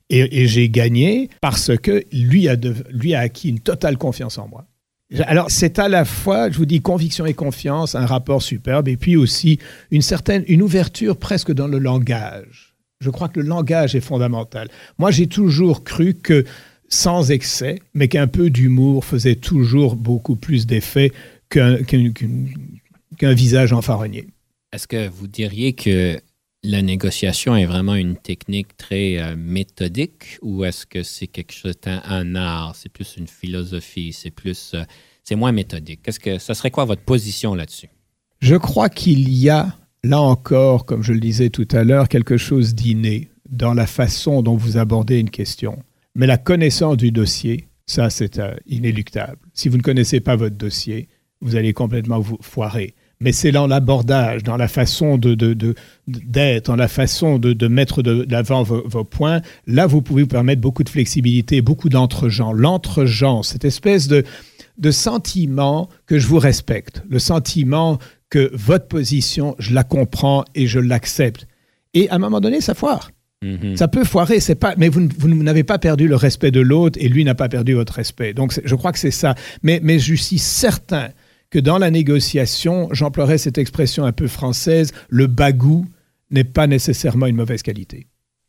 Et, 0.09 0.47
j'ai 0.47 0.69
gagné 0.69 1.29
parce 1.41 1.75
que 1.77 2.03
lui 2.11 2.49
a, 2.49 2.55
lui 2.91 3.15
a 3.15 3.19
acquis 3.19 3.49
une 3.49 3.59
totale 3.59 3.97
confiance 3.97 4.37
en 4.37 4.47
moi. 4.47 4.65
Alors, 5.25 5.49
c'est 5.49 5.79
à 5.79 5.87
la 5.87 6.05
fois, 6.05 6.49
je 6.49 6.57
vous 6.57 6.65
dis, 6.65 6.81
conviction 6.81 7.25
et 7.25 7.33
confiance, 7.33 7.95
un 7.95 8.05
rapport 8.05 8.41
superbe, 8.41 8.87
et 8.87 8.97
puis 8.97 9.15
aussi 9.15 9.59
une 9.91 10.01
certaine, 10.01 10.43
une 10.47 10.61
ouverture 10.61 11.17
presque 11.17 11.51
dans 11.51 11.67
le 11.67 11.77
langage. 11.77 12.75
Je 12.99 13.09
crois 13.09 13.29
que 13.29 13.39
le 13.39 13.47
langage 13.47 13.95
est 13.95 14.01
fondamental. 14.01 14.69
Moi, 14.97 15.11
j'ai 15.11 15.27
toujours 15.27 15.83
cru 15.83 16.15
que 16.15 16.45
sans 16.89 17.31
excès, 17.31 17.79
mais 17.93 18.07
qu'un 18.07 18.27
peu 18.27 18.49
d'humour 18.49 19.05
faisait 19.05 19.35
toujours 19.35 19.95
beaucoup 19.95 20.35
plus 20.35 20.65
d'effet 20.65 21.11
qu'un 21.53 23.33
visage 23.33 23.73
enfarogné. 23.73 24.27
Est-ce 24.71 24.87
que 24.87 25.07
vous 25.07 25.27
diriez 25.27 25.73
que 25.73 26.19
la 26.63 26.81
négociation 26.81 27.55
est 27.55 27.65
vraiment 27.65 27.95
une 27.95 28.15
technique 28.15 28.77
très 28.77 29.17
euh, 29.17 29.35
méthodique 29.35 30.39
ou 30.41 30.63
est-ce 30.63 30.85
que 30.85 31.03
c'est 31.03 31.27
quelque 31.27 31.51
chose 31.51 31.73
un, 31.85 32.35
art, 32.35 32.75
c'est 32.75 32.89
plus 32.89 33.15
une 33.17 33.27
philosophie, 33.27 34.13
c'est 34.13 34.31
plus 34.31 34.71
euh, 34.73 34.83
c'est 35.23 35.35
moins 35.35 35.51
méthodique 35.51 36.01
Qu'est-ce 36.03 36.19
que 36.19 36.37
ça 36.37 36.53
serait 36.53 36.71
quoi 36.71 36.85
votre 36.85 37.03
position 37.03 37.53
là-dessus? 37.53 37.89
Je 38.39 38.55
crois 38.55 38.89
qu'il 38.89 39.29
y 39.29 39.49
a 39.49 39.77
là 40.03 40.21
encore, 40.21 40.85
comme 40.85 41.03
je 41.03 41.13
le 41.13 41.19
disais 41.19 41.49
tout 41.49 41.67
à 41.71 41.83
l'heure, 41.83 42.07
quelque 42.07 42.37
chose 42.37 42.75
d'inné 42.75 43.29
dans 43.49 43.73
la 43.73 43.87
façon 43.87 44.41
dont 44.41 44.55
vous 44.55 44.77
abordez 44.77 45.19
une 45.19 45.29
question. 45.29 45.79
Mais 46.15 46.27
la 46.27 46.37
connaissance 46.37 46.97
du 46.97 47.11
dossier, 47.11 47.67
ça, 47.85 48.09
c'est 48.09 48.39
euh, 48.39 48.55
inéluctable. 48.65 49.37
Si 49.53 49.69
vous 49.69 49.77
ne 49.77 49.81
connaissez 49.81 50.19
pas 50.19 50.35
votre 50.35 50.57
dossier, 50.57 51.07
vous 51.43 51.55
allez 51.55 51.73
complètement 51.73 52.19
vous 52.19 52.37
foirer. 52.41 52.95
Mais 53.19 53.31
c'est 53.31 53.51
dans 53.51 53.67
l'abordage, 53.67 54.43
dans 54.43 54.57
la 54.57 54.67
façon 54.67 55.17
de, 55.17 55.35
d'être, 56.07 56.65
dans 56.65 56.75
la 56.75 56.89
façon 56.89 57.39
de, 57.39 57.67
mettre 57.67 58.01
de 58.01 58.25
l'avant 58.29 58.63
vos, 58.63 58.83
vos, 58.85 59.05
points. 59.05 59.41
Là, 59.65 59.87
vous 59.87 60.01
pouvez 60.01 60.23
vous 60.23 60.27
permettre 60.27 60.59
beaucoup 60.59 60.83
de 60.83 60.89
flexibilité, 60.89 61.61
beaucoup 61.61 61.87
d'entre-gens. 61.87 62.51
L'entre-gens, 62.51 63.41
cette 63.41 63.63
espèce 63.63 64.07
de, 64.09 64.25
de 64.77 64.91
sentiment 64.91 65.89
que 66.05 66.19
je 66.19 66.27
vous 66.27 66.39
respecte, 66.39 67.03
le 67.09 67.19
sentiment 67.19 67.97
que 68.29 68.51
votre 68.53 68.87
position, 68.87 69.55
je 69.59 69.73
la 69.73 69.83
comprends 69.83 70.43
et 70.55 70.67
je 70.67 70.79
l'accepte. 70.79 71.47
Et 71.93 72.09
à 72.09 72.15
un 72.15 72.19
moment 72.19 72.41
donné, 72.41 72.59
ça 72.59 72.73
foire. 72.73 73.11
Mhm. 73.43 73.77
Ça 73.77 73.87
peut 73.87 74.03
foirer, 74.03 74.39
c'est 74.39 74.55
pas, 74.55 74.73
mais 74.77 74.89
vous, 74.89 75.07
vous 75.17 75.29
n'avez 75.29 75.63
pas 75.63 75.77
perdu 75.77 76.07
le 76.07 76.15
respect 76.15 76.51
de 76.51 76.61
l'autre 76.61 76.97
et 77.01 77.09
lui 77.09 77.23
n'a 77.23 77.35
pas 77.35 77.49
perdu 77.49 77.73
votre 77.73 77.93
respect. 77.93 78.33
Donc 78.33 78.59
je 78.63 78.75
crois 78.75 78.91
que 78.91 78.99
c'est 78.99 79.11
ça. 79.11 79.35
Mais, 79.61 79.79
mais 79.83 79.99
je 79.99 80.15
suis 80.15 80.39
certain 80.39 81.09
que 81.53 81.59
dans 81.59 81.77
la 81.77 81.91
négociation, 81.91 82.89
j'emploierais 82.91 83.37
cette 83.37 83.59
expression 83.59 84.05
un 84.05 84.11
peu 84.11 84.27
française, 84.27 84.91
le 85.07 85.27
bagou 85.27 85.85
n'est 86.31 86.43
pas 86.43 86.65
nécessairement 86.65 87.27
une 87.27 87.35
mauvaise 87.35 87.61
qualité. 87.61 88.07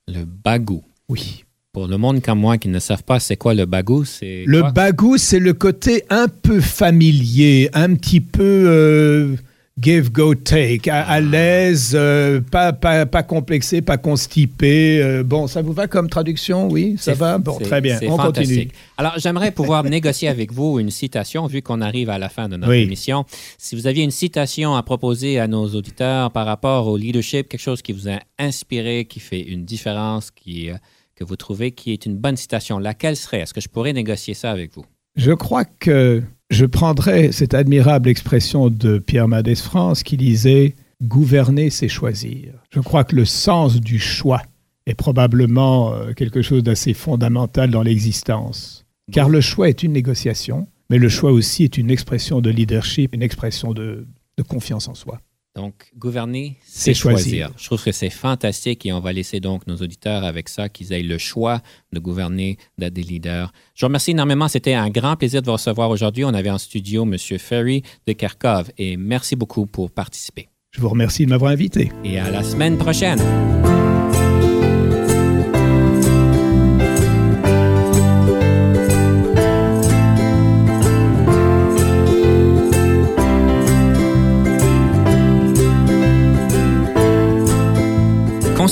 Le 0.08 0.24
bagou. 0.24 0.82
Oui. 1.10 1.44
Pour 1.74 1.86
le 1.86 1.98
monde 1.98 2.22
comme 2.22 2.38
moi 2.38 2.56
qui 2.56 2.68
ne 2.68 2.78
savent 2.78 3.02
pas 3.02 3.20
c'est 3.20 3.36
quoi 3.36 3.52
le 3.52 3.66
bagou, 3.66 4.06
c'est. 4.06 4.44
Le 4.46 4.62
bagou, 4.72 5.18
c'est 5.18 5.38
le 5.38 5.52
côté 5.52 6.04
un 6.08 6.28
peu 6.28 6.62
familier, 6.62 7.68
un 7.74 7.94
petit 7.94 8.22
peu. 8.22 8.42
Euh, 8.42 9.36
give, 9.80 10.10
go, 10.10 10.34
take, 10.34 10.88
à, 10.88 11.20
l'aise, 11.20 11.92
euh, 11.94 12.40
pas, 12.40 12.72
pas, 12.72 13.06
pas, 13.06 13.22
complexé, 13.22 13.82
pas 13.82 13.96
constipé. 13.96 15.00
Euh, 15.02 15.22
bon, 15.22 15.46
ça 15.46 15.62
vous 15.62 15.72
va 15.72 15.87
comme 15.87 16.08
traduction, 16.08 16.68
oui 16.68 16.96
Ça 16.98 17.14
va? 17.14 17.38
Bon, 17.38 17.58
très 17.58 17.80
bien, 17.80 17.98
on 18.08 18.16
continue. 18.16 18.68
Alors, 18.96 19.14
j'aimerais 19.16 19.50
pouvoir 19.50 19.84
négocier 19.84 20.28
avec 20.28 20.52
vous 20.52 20.78
une 20.78 20.90
citation, 20.90 21.46
vu 21.46 21.62
qu'on 21.62 21.80
arrive 21.80 22.10
à 22.10 22.18
la 22.18 22.28
fin 22.28 22.48
de 22.48 22.56
notre 22.56 22.72
émission. 22.72 23.24
Si 23.58 23.74
vous 23.74 23.87
aviez 23.87 24.04
une 24.04 24.10
citation 24.10 24.74
à 24.74 24.82
proposer 24.82 25.38
à 25.38 25.48
nos 25.48 25.66
auditeurs 25.66 26.30
par 26.30 26.46
rapport 26.46 26.87
au 26.87 26.96
leadership, 26.96 27.48
quelque 27.48 27.60
chose 27.60 27.82
qui 27.82 27.92
vous 27.92 28.08
a 28.08 28.20
inspiré, 28.38 29.06
qui 29.06 29.20
fait 29.20 29.40
une 29.40 29.64
différence, 29.64 30.30
qui, 30.30 30.70
euh, 30.70 30.74
que 31.14 31.24
vous 31.24 31.37
trouvez 31.37 31.72
qui 31.72 31.92
est 31.92 32.06
une 32.06 32.16
bonne 32.16 32.37
citation, 32.37 32.78
laquelle 32.78 33.16
serait? 33.16 33.40
Est-ce 33.40 33.54
que 33.54 33.60
je 33.60 33.68
pourrais 33.68 33.92
négocier 33.92 34.34
ça 34.34 34.50
avec 34.50 34.74
vous? 34.74 34.84
Je 35.16 35.32
crois 35.32 35.64
que 35.64 36.22
je 36.50 36.66
prendrais 36.66 37.33
cette 37.33 37.54
admirable 37.54 38.09
expression 38.09 38.68
de 38.68 38.98
Pierre 38.98 39.28
Madès 39.28 39.57
France 39.57 40.02
qui 40.02 40.16
disait 40.16 40.74
Gouverner, 41.02 41.70
c'est 41.70 41.88
choisir. 41.88 42.52
Je 42.70 42.80
crois 42.80 43.04
que 43.04 43.16
le 43.16 43.24
sens 43.24 43.80
du 43.80 43.98
choix 43.98 44.42
est 44.87 44.94
probablement 44.94 45.92
euh, 45.94 46.12
quelque 46.12 46.42
chose 46.42 46.62
d'assez 46.62 46.94
fondamental 46.94 47.70
dans 47.70 47.83
l'existence. 47.83 48.85
Car 49.12 49.28
le 49.28 49.40
choix 49.40 49.68
est 49.68 49.83
une 49.83 49.92
négociation, 49.92 50.66
mais 50.90 50.98
le 50.98 51.09
choix 51.09 51.33
aussi 51.33 51.64
est 51.64 51.76
une 51.76 51.90
expression 51.90 52.40
de 52.40 52.50
leadership, 52.50 53.14
une 53.14 53.22
expression 53.22 53.72
de, 53.72 54.07
confiance 54.48 54.88
en 54.88 54.94
soi. 54.94 55.20
Donc, 55.56 55.92
gouverner, 55.96 56.58
c'est 56.64 56.94
choisir. 56.94 57.52
Je 57.56 57.66
trouve 57.66 57.82
que 57.82 57.92
c'est 57.92 58.10
fantastique 58.10 58.84
et 58.86 58.92
on 58.92 58.98
va 58.98 59.12
laisser 59.12 59.38
donc 59.38 59.66
nos 59.68 59.76
auditeurs 59.76 60.24
avec 60.24 60.48
ça, 60.48 60.68
qu'ils 60.68 60.92
aient 60.92 61.02
le 61.02 61.16
choix 61.16 61.60
de 61.92 62.00
gouverner, 62.00 62.58
d'être 62.76 62.92
des 62.92 63.02
leaders. 63.02 63.52
Je 63.74 63.84
vous 63.84 63.88
remercie 63.88 64.10
énormément. 64.10 64.48
C'était 64.48 64.74
un 64.74 64.90
grand 64.90 65.14
plaisir 65.16 65.42
de 65.42 65.46
vous 65.46 65.52
recevoir 65.52 65.90
aujourd'hui. 65.90 66.24
On 66.24 66.34
avait 66.34 66.50
en 66.50 66.58
studio 66.58 67.04
M. 67.04 67.16
Ferry 67.38 67.82
de 68.06 68.12
Kharkov 68.12 68.72
et 68.78 68.96
merci 68.96 69.36
beaucoup 69.36 69.66
pour 69.66 69.92
participer. 69.92 70.48
Je 70.72 70.80
vous 70.80 70.88
remercie 70.88 71.24
de 71.24 71.30
m'avoir 71.30 71.52
invité. 71.52 71.92
Et 72.02 72.18
à 72.18 72.30
la 72.30 72.42
semaine 72.42 72.76
prochaine. 72.76 73.20